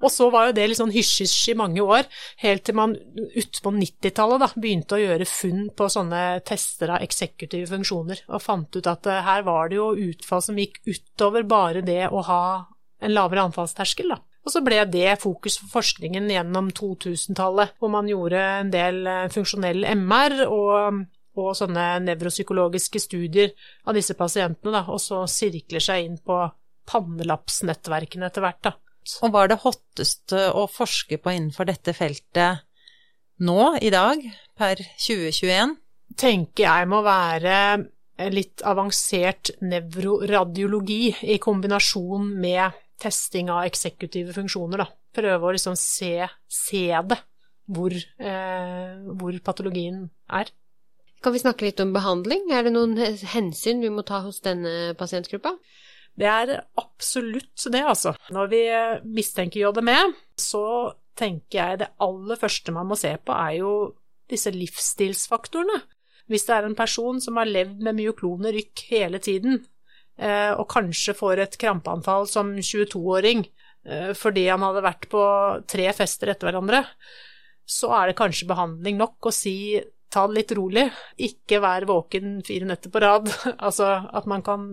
Og 0.00 0.08
så 0.12 0.30
var 0.32 0.48
jo 0.48 0.54
det 0.56 0.68
litt 0.70 0.78
sånn 0.78 0.94
hysj-hysj 0.94 1.52
i 1.52 1.56
mange 1.60 1.82
år, 1.84 2.06
helt 2.40 2.64
til 2.64 2.76
man 2.78 2.94
utpå 3.36 3.72
90-tallet 3.74 4.56
begynte 4.56 4.96
å 4.96 5.02
gjøre 5.02 5.28
funn 5.28 5.66
på 5.76 5.90
sånne 5.92 6.22
tester 6.48 6.94
av 6.94 7.04
eksekutive 7.04 7.68
funksjoner, 7.68 8.24
og 8.30 8.40
fant 8.40 8.80
ut 8.80 8.88
at 8.88 9.10
uh, 9.10 9.20
her 9.26 9.44
var 9.44 9.68
det 9.68 9.76
jo 9.76 9.90
utfall 10.08 10.40
som 10.46 10.60
gikk 10.60 10.80
utover 10.88 11.44
bare 11.44 11.84
det 11.84 12.06
å 12.08 12.24
ha 12.30 12.42
en 13.00 13.12
lavere 13.12 13.44
anfallsterskel, 13.50 14.14
da. 14.14 14.22
Og 14.50 14.56
så 14.56 14.64
ble 14.66 14.80
det 14.90 15.20
fokus 15.22 15.60
for 15.60 15.70
forskningen 15.76 16.24
gjennom 16.26 16.72
2000-tallet, 16.74 17.76
hvor 17.78 17.92
man 17.92 18.08
gjorde 18.10 18.40
en 18.42 18.72
del 18.72 19.04
eh, 19.06 19.28
funksjonell 19.30 19.84
MR 19.92 20.40
og, 20.48 21.04
og 21.38 21.52
sånne 21.54 21.84
nevropsykologiske 22.08 22.98
studier 22.98 23.52
av 23.86 23.94
disse 23.94 24.16
pasientene, 24.18 24.72
da, 24.74 24.82
og 24.90 24.98
så 24.98 25.20
sirkler 25.30 25.86
seg 25.86 26.08
inn 26.08 26.18
på 26.18 26.40
pannelapsnettverkene 26.90 28.26
etter 28.26 28.42
hvert, 28.42 28.60
da. 28.66 28.74
Og 29.22 29.30
hva 29.30 29.46
er 29.46 29.54
det 29.54 29.60
hotteste 29.62 30.42
å 30.50 30.66
forske 30.66 31.20
på 31.22 31.36
innenfor 31.36 31.70
dette 31.70 31.94
feltet 31.94 32.66
nå, 33.46 33.60
i 33.78 33.94
dag, 33.94 34.26
per 34.58 34.82
2021? 34.82 35.78
Tenker 36.18 36.66
jeg 36.66 36.90
må 36.90 37.04
være 37.06 37.56
litt 38.34 38.66
avansert 38.66 39.54
nevroradiologi 39.62 41.04
i 41.30 41.38
kombinasjon 41.38 42.34
med 42.34 42.82
testing 43.00 43.50
av 43.52 43.66
eksekutive 43.68 44.34
funksjoner, 44.36 44.84
da. 44.84 44.88
Prøve 45.16 45.48
å 45.48 45.52
liksom 45.56 45.76
se, 45.78 46.28
se 46.50 46.86
det, 47.10 47.18
hvor, 47.70 47.94
eh, 47.94 48.96
hvor 49.20 49.38
patologien 49.46 50.04
er. 50.30 50.50
Kan 51.20 51.34
vi 51.34 51.42
snakke 51.42 51.66
litt 51.66 51.80
om 51.82 51.92
behandling? 51.92 52.48
Er 52.52 52.64
det 52.64 52.72
noen 52.72 52.96
hensyn 52.96 53.82
vi 53.84 53.92
må 53.92 54.04
ta 54.06 54.22
hos 54.24 54.40
denne 54.44 54.94
pasientgruppa? 54.96 55.52
Det 56.16 56.28
er 56.28 56.54
absolutt 56.80 57.68
det, 57.72 57.82
altså. 57.84 58.14
Når 58.32 58.50
vi 58.50 58.62
mistenker 59.16 59.60
JDME, 59.60 59.98
så 60.36 60.64
tenker 61.20 61.58
jeg 61.58 61.80
det 61.82 61.90
aller 62.02 62.40
første 62.40 62.72
man 62.74 62.88
må 62.88 62.96
se 62.98 63.12
på, 63.20 63.36
er 63.36 63.60
jo 63.60 63.72
disse 64.30 64.52
livsstilsfaktorene. 64.54 65.80
Hvis 66.30 66.46
det 66.46 66.56
er 66.56 66.68
en 66.68 66.78
person 66.78 67.18
som 67.22 67.40
har 67.40 67.50
levd 67.50 67.82
med 67.84 67.98
myoklonerykk 67.98 68.84
hele 68.92 69.20
tiden, 69.22 69.64
og 70.20 70.66
kanskje 70.68 71.16
får 71.16 71.44
et 71.44 71.56
krampeanfall 71.60 72.28
som 72.28 72.52
22-åring 72.58 73.46
eh, 73.88 74.10
fordi 74.18 74.48
han 74.50 74.64
hadde 74.66 74.84
vært 74.84 75.08
på 75.12 75.22
tre 75.70 75.88
fester 75.96 76.32
etter 76.32 76.50
hverandre, 76.50 76.84
så 77.70 77.92
er 78.00 78.10
det 78.10 78.18
kanskje 78.18 78.50
behandling 78.50 78.98
nok 79.00 79.30
å 79.30 79.34
si 79.34 79.56
ta 80.10 80.24
det 80.26 80.40
litt 80.40 80.52
rolig, 80.58 80.84
ikke 81.22 81.60
vær 81.62 81.86
våken 81.86 82.40
fire 82.46 82.66
netter 82.66 82.90
på 82.92 83.02
rad. 83.02 83.30
altså 83.66 83.86
at 84.10 84.26
man 84.30 84.42
kan 84.46 84.66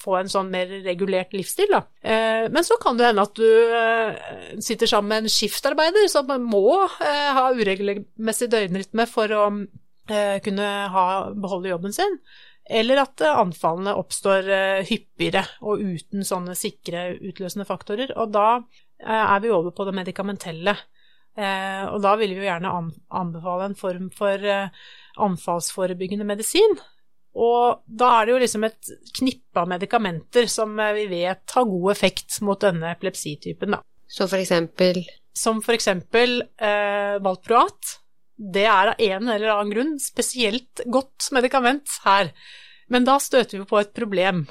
få 0.00 0.16
en 0.20 0.32
sånn 0.32 0.50
mer 0.52 0.72
regulert 0.86 1.34
livsstil, 1.36 1.68
da. 1.74 1.82
Eh, 2.00 2.46
men 2.52 2.66
så 2.66 2.78
kan 2.80 2.96
det 2.98 3.10
hende 3.10 3.26
at 3.28 3.36
du 3.36 3.44
eh, 3.76 4.56
sitter 4.64 4.90
sammen 4.90 5.12
med 5.12 5.26
en 5.26 5.34
skiftarbeider 5.34 6.08
som 6.12 6.32
må 6.42 6.64
eh, 7.04 7.28
ha 7.36 7.50
uregelmessig 7.52 8.50
døgnrytme 8.52 9.08
for 9.10 9.36
å 9.36 9.46
kunne 10.10 10.68
ha, 10.90 11.02
beholde 11.38 11.70
jobben 11.70 11.92
sin. 11.94 12.16
Eller 12.70 13.00
at 13.02 13.22
anfallene 13.26 13.96
oppstår 13.98 14.46
hyppigere 14.86 15.42
og 15.66 15.80
uten 15.82 16.22
sånne 16.22 16.54
sikre 16.54 17.08
utløsende 17.18 17.66
faktorer. 17.66 18.12
Og 18.14 18.30
da 18.30 18.60
er 19.02 19.42
vi 19.42 19.50
over 19.50 19.74
på 19.74 19.88
det 19.88 19.96
medikamentelle. 19.96 20.76
Eh, 21.38 21.84
og 21.88 22.00
da 22.02 22.16
vil 22.18 22.34
vi 22.34 22.42
jo 22.42 22.48
gjerne 22.48 22.72
anbefale 23.20 23.68
en 23.68 23.76
form 23.78 24.08
for 24.14 24.42
eh, 24.42 24.72
anfallsforebyggende 25.22 26.26
medisin. 26.28 26.78
Og 27.38 27.84
da 27.86 28.10
er 28.16 28.26
det 28.26 28.34
jo 28.34 28.42
liksom 28.42 28.66
et 28.66 28.90
knippe 29.20 29.62
av 29.62 29.70
medikamenter 29.70 30.50
som 30.50 30.74
eh, 30.82 30.94
vi 30.98 31.06
vet 31.12 31.54
har 31.54 31.68
god 31.70 31.92
effekt 31.94 32.40
mot 32.46 32.60
denne 32.60 32.92
epilepsitypen, 32.96 33.78
da. 33.78 33.82
Så 34.10 34.26
for 34.26 34.42
eksempel? 34.42 35.04
Som 35.36 35.60
for 35.62 35.76
eksempel 35.76 36.40
eh, 36.42 37.16
Valproat. 37.22 37.96
Det 38.40 38.64
er 38.64 38.92
av 38.94 39.02
en 39.04 39.28
eller 39.28 39.52
annen 39.52 39.74
grunn 39.74 39.94
spesielt 40.00 40.82
godt 40.88 41.28
medikament 41.36 42.00
her. 42.06 42.32
Men 42.90 43.04
da 43.06 43.18
støter 43.20 43.60
vi 43.60 43.68
på 43.68 43.78
et 43.78 43.92
problem, 43.94 44.46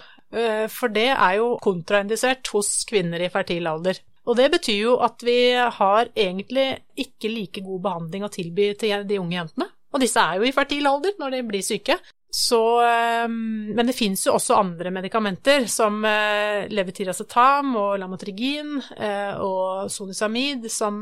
for 0.69 0.93
det 0.93 1.07
er 1.09 1.39
jo 1.39 1.47
kontraindisert 1.59 2.47
hos 2.53 2.69
kvinner 2.87 3.19
i 3.25 3.31
fertil 3.33 3.65
alder. 3.67 3.97
Og 4.29 4.37
det 4.37 4.51
betyr 4.53 4.77
jo 4.83 4.93
at 5.01 5.25
vi 5.25 5.39
har 5.57 6.11
egentlig 6.13 6.67
ikke 7.01 7.31
like 7.33 7.65
god 7.65 7.81
behandling 7.87 8.25
å 8.27 8.31
tilby 8.31 8.71
til 8.79 9.07
de 9.09 9.17
unge 9.19 9.39
jentene. 9.39 9.69
Og 9.89 10.03
disse 10.03 10.21
er 10.21 10.37
jo 10.37 10.45
i 10.45 10.53
fertil 10.53 10.87
alder 10.89 11.15
når 11.19 11.33
de 11.33 11.43
blir 11.49 11.65
syke. 11.65 11.97
Så, 12.29 12.61
ehm, 12.85 13.73
men 13.73 13.87
det 13.89 13.95
fins 13.97 14.27
jo 14.27 14.35
også 14.35 14.59
andre 14.59 14.91
medikamenter, 14.93 15.65
som 15.65 15.97
eh, 16.05 16.67
levetiracetam 16.69 17.73
og 17.73 17.95
lamotrigin 17.97 18.75
eh, 18.93 19.33
og 19.41 19.89
sonisamid, 19.89 20.67
som, 20.69 21.01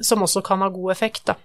som, 0.00 0.24
også 0.24 0.40
kan 0.46 0.64
ha 0.64 0.70
god 0.72 0.94
effekt. 0.94 1.26
Da. 1.28 1.36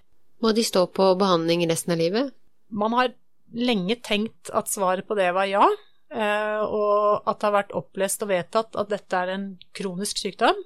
Må 0.45 0.51
de 0.53 0.61
stå 0.61 0.83
på 0.93 1.07
behandling 1.17 1.63
resten 1.65 1.95
av 1.95 1.97
livet? 1.97 2.33
Man 2.69 2.93
har 2.93 3.15
lenge 3.57 3.97
tenkt 4.05 4.51
at 4.53 4.69
svaret 4.69 5.07
på 5.07 5.17
det 5.17 5.31
var 5.33 5.47
ja, 5.49 5.65
eh, 6.13 6.61
og 6.61 7.25
at 7.25 7.39
det 7.39 7.47
har 7.47 7.55
vært 7.55 7.73
opplest 7.79 8.21
og 8.21 8.29
vedtatt 8.29 8.77
at 8.77 8.91
dette 8.91 9.17
er 9.17 9.31
en 9.33 9.47
kronisk 9.73 10.21
sykdom. 10.21 10.59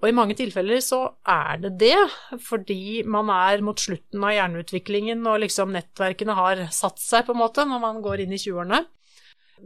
Og 0.00 0.08
i 0.08 0.14
mange 0.16 0.36
tilfeller 0.38 0.80
så 0.84 1.02
er 1.28 1.60
det 1.60 1.74
det, 1.82 1.98
fordi 2.44 3.02
man 3.04 3.28
er 3.32 3.64
mot 3.64 3.80
slutten 3.80 4.24
av 4.24 4.34
hjerneutviklingen 4.38 5.24
og 5.28 5.42
liksom 5.44 5.72
nettverkene 5.76 6.36
har 6.36 6.64
satt 6.72 7.00
seg, 7.02 7.26
på 7.26 7.36
en 7.36 7.40
måte, 7.40 7.64
når 7.68 7.82
man 7.82 8.00
går 8.04 8.24
inn 8.24 8.32
i 8.36 8.40
20-årene. 8.40 8.82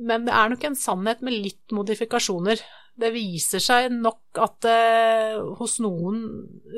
Men 0.03 0.27
det 0.27 0.35
er 0.35 0.51
nok 0.51 0.67
en 0.67 0.79
sannhet 0.79 1.23
med 1.27 1.35
litt 1.35 1.75
modifikasjoner. 1.75 2.63
Det 3.01 3.11
viser 3.15 3.63
seg 3.63 3.91
nok 3.95 4.43
at 4.43 4.59
det 4.67 4.77
eh, 4.99 5.41
hos 5.63 5.79
noen 5.83 6.25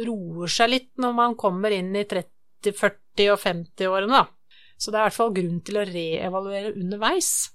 roer 0.05 0.53
seg 0.53 0.75
litt 0.75 0.91
når 1.01 1.17
man 1.17 1.37
kommer 1.41 1.73
inn 1.73 1.93
i 1.97 2.05
30-, 2.05 2.42
40- 2.71 3.33
og 3.33 3.41
50-årene, 3.43 4.23
Så 4.79 4.91
det 4.91 4.99
er 4.99 5.03
i 5.03 5.09
hvert 5.11 5.19
fall 5.19 5.35
grunn 5.35 5.61
til 5.61 5.77
å 5.79 5.85
reevaluere 5.87 6.73
underveis. 6.75 7.51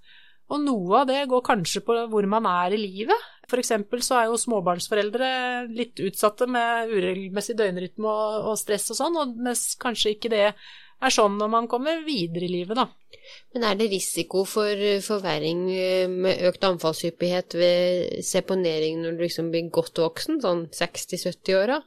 Og 0.48 0.62
noe 0.64 1.02
av 1.02 1.08
det 1.10 1.26
går 1.28 1.44
kanskje 1.44 1.82
på 1.84 1.96
hvor 2.08 2.28
man 2.30 2.46
er 2.48 2.76
i 2.76 2.80
livet. 2.80 3.24
For 3.48 3.60
eksempel 3.60 4.04
så 4.04 4.20
er 4.20 4.28
jo 4.28 4.40
småbarnsforeldre 4.40 5.30
litt 5.72 6.00
utsatte 6.04 6.48
med 6.52 6.92
uregelmessig 6.92 7.56
døgnrytme 7.60 8.12
og 8.48 8.56
stress 8.60 8.90
og 8.92 9.00
sånn, 9.00 9.18
og 9.20 9.40
mens 9.44 9.74
kanskje 9.80 10.16
ikke 10.16 10.32
det 10.32 10.46
er 10.48 11.14
sånn 11.14 11.36
når 11.40 11.52
man 11.52 11.68
kommer 11.72 12.00
videre 12.06 12.48
i 12.48 12.52
livet, 12.52 12.80
da. 12.80 12.88
Men 13.54 13.68
er 13.68 13.78
det 13.80 13.90
risiko 13.92 14.44
for 14.48 14.84
forverring 15.04 15.68
eh, 15.76 16.08
med 16.10 16.42
økt 16.48 16.64
anfallshyppighet 16.68 17.58
ved 17.60 18.24
seponering 18.26 19.04
når 19.04 19.18
du 19.18 19.26
liksom 19.26 19.52
blir 19.52 19.68
godt 19.74 20.00
voksen, 20.02 20.42
sånn 20.44 20.68
60-70-åra? 20.76 21.82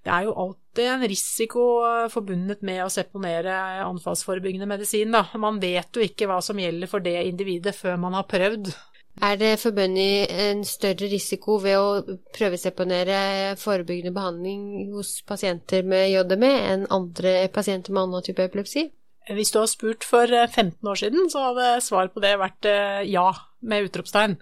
Det 0.00 0.12
er 0.12 0.24
jo 0.24 0.36
alltid 0.42 0.86
en 0.88 1.02
risiko 1.12 1.64
eh, 1.84 2.06
forbundet 2.12 2.62
med 2.64 2.84
å 2.84 2.92
seponere 2.92 3.56
anfallsforebyggende 3.84 4.68
medisin. 4.70 5.12
Da. 5.12 5.26
Man 5.40 5.60
vet 5.60 5.92
jo 5.96 6.04
ikke 6.04 6.28
hva 6.30 6.38
som 6.44 6.60
gjelder 6.60 6.88
for 6.90 7.04
det 7.04 7.18
individet 7.28 7.76
før 7.76 8.00
man 8.00 8.16
har 8.16 8.28
prøvd. 8.30 8.72
Er 9.20 9.36
det 9.36 9.58
forbundet 9.60 10.30
en 10.32 10.62
større 10.64 11.10
risiko 11.10 11.58
ved 11.60 11.76
å 11.76 12.16
prøveseponere 12.32 13.18
forebyggende 13.60 14.14
behandling 14.16 14.62
hos 14.94 15.18
pasienter 15.28 15.84
med 15.84 16.08
JME 16.14 16.52
enn 16.70 16.86
andre 16.94 17.34
pasienter 17.52 17.92
med 17.92 18.06
annen 18.06 18.24
type 18.24 18.46
epilepsi? 18.46 18.86
Hvis 19.28 19.52
du 19.52 19.60
har 19.60 19.68
spurt 19.68 20.06
for 20.06 20.26
15 20.26 20.72
eh, 20.72 20.90
år 20.90 21.02
siden, 21.02 21.28
så 21.30 21.50
hadde 21.50 21.72
svaret 21.84 22.14
på 22.14 22.22
det 22.24 22.38
vært 22.40 22.66
eh, 22.70 23.02
ja, 23.12 23.28
med 23.60 23.90
utropstegn. 23.90 24.38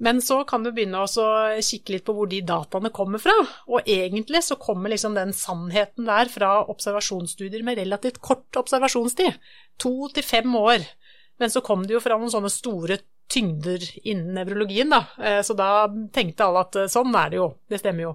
Men 0.00 0.22
så 0.24 0.38
kan 0.48 0.64
du 0.64 0.70
begynne 0.72 1.02
å 1.04 1.26
kikke 1.60 1.92
litt 1.92 2.06
på 2.06 2.14
hvor 2.16 2.28
de 2.30 2.40
dataene 2.46 2.88
kommer 2.94 3.20
fra. 3.20 3.34
Og 3.68 3.84
egentlig 3.84 4.40
så 4.46 4.56
kommer 4.60 4.92
liksom 4.92 5.16
den 5.18 5.34
sannheten 5.36 6.08
der 6.08 6.30
fra 6.32 6.54
observasjonsstudier 6.72 7.64
med 7.66 7.82
relativt 7.82 8.22
kort 8.24 8.56
observasjonstid. 8.56 9.36
To 9.84 10.08
til 10.14 10.24
fem 10.24 10.56
år. 10.56 10.86
Men 11.40 11.52
så 11.52 11.60
kom 11.64 11.84
det 11.84 11.98
jo 11.98 12.02
fra 12.04 12.16
noen 12.20 12.32
sånne 12.32 12.52
store 12.52 13.00
tyngder 13.30 13.84
innen 14.02 14.34
nevrologien, 14.34 14.90
da. 14.90 15.04
Eh, 15.20 15.42
så 15.46 15.54
da 15.56 15.86
tenkte 16.14 16.48
alle 16.48 16.64
at 16.66 16.80
eh, 16.80 16.90
sånn 16.90 17.14
er 17.14 17.30
det 17.30 17.38
jo. 17.38 17.46
Det 17.70 17.78
stemmer 17.80 18.08
jo. 18.08 18.14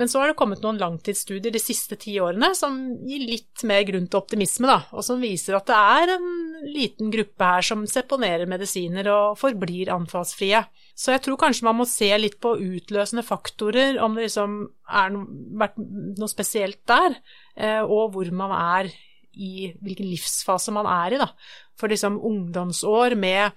Men 0.00 0.08
så 0.08 0.22
har 0.22 0.30
det 0.30 0.38
kommet 0.38 0.62
noen 0.64 0.78
langtidsstudier 0.80 1.52
de 1.52 1.60
siste 1.60 1.98
ti 2.00 2.14
årene 2.22 2.54
som 2.56 2.78
gir 3.04 3.26
litt 3.28 3.64
mer 3.68 3.82
grunn 3.84 4.06
til 4.08 4.22
optimisme, 4.22 4.68
da, 4.70 4.78
og 4.96 5.04
som 5.04 5.20
viser 5.20 5.58
at 5.58 5.68
det 5.68 5.76
er 5.76 6.14
en 6.14 6.30
liten 6.72 7.10
gruppe 7.12 7.50
her 7.50 7.66
som 7.66 7.84
seponerer 7.90 8.48
medisiner 8.48 9.10
og 9.12 9.36
forblir 9.40 9.92
anfallsfrie. 9.92 10.62
Så 10.96 11.12
jeg 11.12 11.24
tror 11.26 11.40
kanskje 11.44 11.68
man 11.68 11.76
må 11.82 11.86
se 11.88 12.08
litt 12.16 12.38
på 12.40 12.54
utløsende 12.56 13.24
faktorer, 13.26 14.00
om 14.00 14.16
det 14.16 14.30
liksom 14.30 14.56
er 14.88 15.18
vært 15.60 15.76
noe 15.76 16.30
spesielt 16.30 16.80
der, 16.88 17.18
eh, 17.56 17.82
og 17.82 18.16
hvor 18.16 18.32
man 18.32 18.56
er 18.56 18.92
i 19.32 19.72
hvilken 19.80 20.08
livsfase 20.08 20.72
man 20.72 20.88
er 20.88 21.16
i, 21.16 21.20
da. 21.20 21.28
For 21.76 21.92
liksom 21.92 22.20
ungdomsår 22.20 23.16
med 23.20 23.52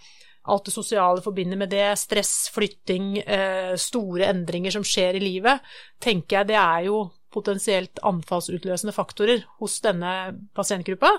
alt 0.45 0.67
det 0.67 0.73
sosiale 0.75 1.23
forbinder 1.25 1.59
med 1.59 1.71
det, 1.73 1.87
stress, 1.99 2.49
flytting, 2.53 3.17
eh, 3.19 3.73
store 3.79 4.29
endringer 4.29 4.73
som 4.75 4.85
skjer 4.85 5.17
i 5.17 5.23
livet, 5.23 5.63
tenker 6.03 6.41
jeg 6.41 6.51
det 6.53 6.59
er 6.61 6.87
jo 6.89 7.05
potensielt 7.35 7.99
anfallsutløsende 8.07 8.93
faktorer 8.95 9.43
hos 9.59 9.81
denne 9.83 10.11
pasientgruppa. 10.55 11.11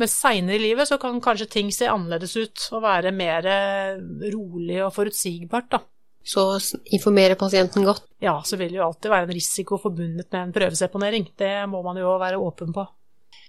Men 0.00 0.10
seinere 0.10 0.56
i 0.56 0.62
livet 0.62 0.88
så 0.88 0.96
kan 1.00 1.20
kanskje 1.24 1.50
ting 1.58 1.72
se 1.74 1.90
annerledes 1.90 2.36
ut 2.38 2.68
og 2.72 2.84
være 2.86 3.12
mer 3.12 3.48
eh, 3.52 4.00
rolig 4.32 4.80
og 4.86 4.94
forutsigbart, 4.96 5.70
da. 5.76 5.82
Så 6.28 6.44
informere 6.92 7.38
pasienten 7.40 7.86
godt? 7.86 8.04
Ja, 8.20 8.36
så 8.44 8.58
vil 8.60 8.72
det 8.72 8.80
jo 8.80 8.84
alltid 8.84 9.12
være 9.12 9.28
en 9.28 9.36
risiko 9.36 9.78
forbundet 9.80 10.28
med 10.28 10.40
en 10.42 10.52
prøveseponering. 10.52 11.30
Det 11.38 11.52
må 11.72 11.80
man 11.86 12.00
jo 12.00 12.18
være 12.20 12.40
åpen 12.42 12.74
på. 12.76 12.84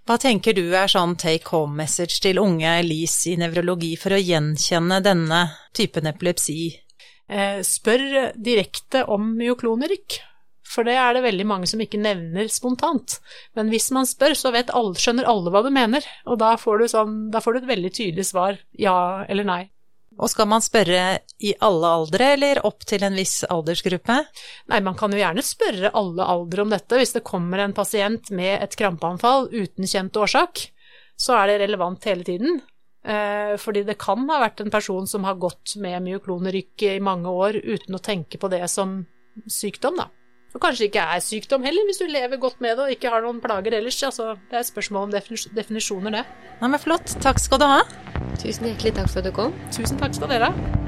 Hva 0.10 0.18
tenker 0.18 0.56
du 0.58 0.64
er 0.74 0.90
sånn 0.90 1.16
take 1.22 1.52
home 1.54 1.78
message 1.84 2.18
til 2.24 2.40
unge 2.42 2.70
Elise 2.80 3.34
i 3.34 3.38
nevrologi 3.38 3.92
for 4.00 4.16
å 4.16 4.22
gjenkjenne 4.22 4.98
denne 5.06 5.44
typen 5.78 6.10
epilepsi? 6.10 6.72
Eh, 7.30 7.60
spør 7.62 8.34
direkte 8.34 9.04
om 9.06 9.36
myoklonrykk, 9.38 10.18
for 10.66 10.86
det 10.86 10.96
er 10.98 11.14
det 11.14 11.26
veldig 11.28 11.46
mange 11.50 11.70
som 11.70 11.82
ikke 11.82 12.02
nevner 12.02 12.50
spontant. 12.50 13.20
Men 13.58 13.70
hvis 13.70 13.92
man 13.94 14.10
spør, 14.10 14.34
så 14.38 14.54
alle, 14.54 14.96
skjønner 14.98 15.30
alle 15.30 15.54
hva 15.54 15.62
du 15.66 15.70
mener, 15.74 16.06
og 16.26 16.42
da 16.42 16.56
får, 16.58 16.82
du 16.82 16.94
sånn, 16.94 17.20
da 17.34 17.42
får 17.42 17.54
du 17.54 17.62
et 17.62 17.74
veldig 17.76 17.92
tydelig 17.94 18.26
svar, 18.32 18.58
ja 18.78 18.98
eller 19.30 19.46
nei. 19.46 19.64
Og 20.20 20.28
skal 20.32 20.50
man 20.52 20.64
spørre 20.64 21.04
i 21.40 21.54
alle 21.64 21.92
aldre, 22.00 22.34
eller 22.36 22.60
opp 22.68 22.84
til 22.88 23.06
en 23.08 23.16
viss 23.16 23.46
aldersgruppe? 23.48 24.18
Nei, 24.72 24.82
man 24.84 24.98
kan 25.00 25.14
jo 25.16 25.22
gjerne 25.22 25.46
spørre 25.46 25.94
alle 25.96 26.28
aldre 26.28 26.66
om 26.66 26.74
dette. 26.74 27.00
Hvis 27.00 27.16
det 27.16 27.24
kommer 27.28 27.64
en 27.64 27.76
pasient 27.78 28.32
med 28.36 28.58
et 28.60 28.76
krampeanfall 28.80 29.48
uten 29.54 29.88
kjent 29.88 30.20
årsak, 30.20 30.66
så 31.20 31.38
er 31.40 31.52
det 31.52 31.62
relevant 31.64 32.04
hele 32.10 32.28
tiden. 32.28 32.60
Eh, 33.00 33.56
fordi 33.60 33.86
det 33.88 33.96
kan 34.02 34.28
ha 34.28 34.42
vært 34.44 34.60
en 34.60 34.74
person 34.74 35.08
som 35.08 35.24
har 35.28 35.40
gått 35.40 35.78
med 35.80 36.04
myoklonerykk 36.04 36.88
i 36.90 37.00
mange 37.04 37.32
år 37.32 37.62
uten 37.64 37.96
å 37.96 38.04
tenke 38.04 38.42
på 38.42 38.52
det 38.52 38.66
som 38.72 39.00
sykdom, 39.48 40.02
da. 40.02 40.10
Og 40.50 40.62
kanskje 40.64 40.90
ikke 40.90 41.06
er 41.14 41.22
sykdom 41.22 41.66
heller, 41.66 41.86
hvis 41.86 42.02
du 42.02 42.08
lever 42.10 42.42
godt 42.42 42.62
med 42.64 42.78
det 42.78 42.86
og 42.88 42.94
ikke 42.96 43.14
har 43.14 43.22
noen 43.26 43.42
plager 43.44 43.78
ellers. 43.78 44.02
Altså, 44.04 44.34
det 44.50 44.58
er 44.58 44.66
et 44.66 44.72
spørsmål 44.72 45.10
om 45.10 45.14
definisjoner, 45.56 46.20
det. 46.20 46.26
Nei, 46.60 46.72
men 46.74 46.82
Flott. 46.82 47.18
Takk 47.22 47.42
skal 47.42 47.62
du 47.62 47.70
ha. 47.70 47.82
Tusen 48.42 48.72
hjertelig 48.72 48.98
takk 48.98 49.14
for 49.14 49.22
at 49.22 49.30
du 49.30 49.36
kom. 49.36 49.58
Tusen 49.76 50.02
takk 50.02 50.18
skal 50.18 50.34
dere 50.34 50.50
ha. 50.50 50.88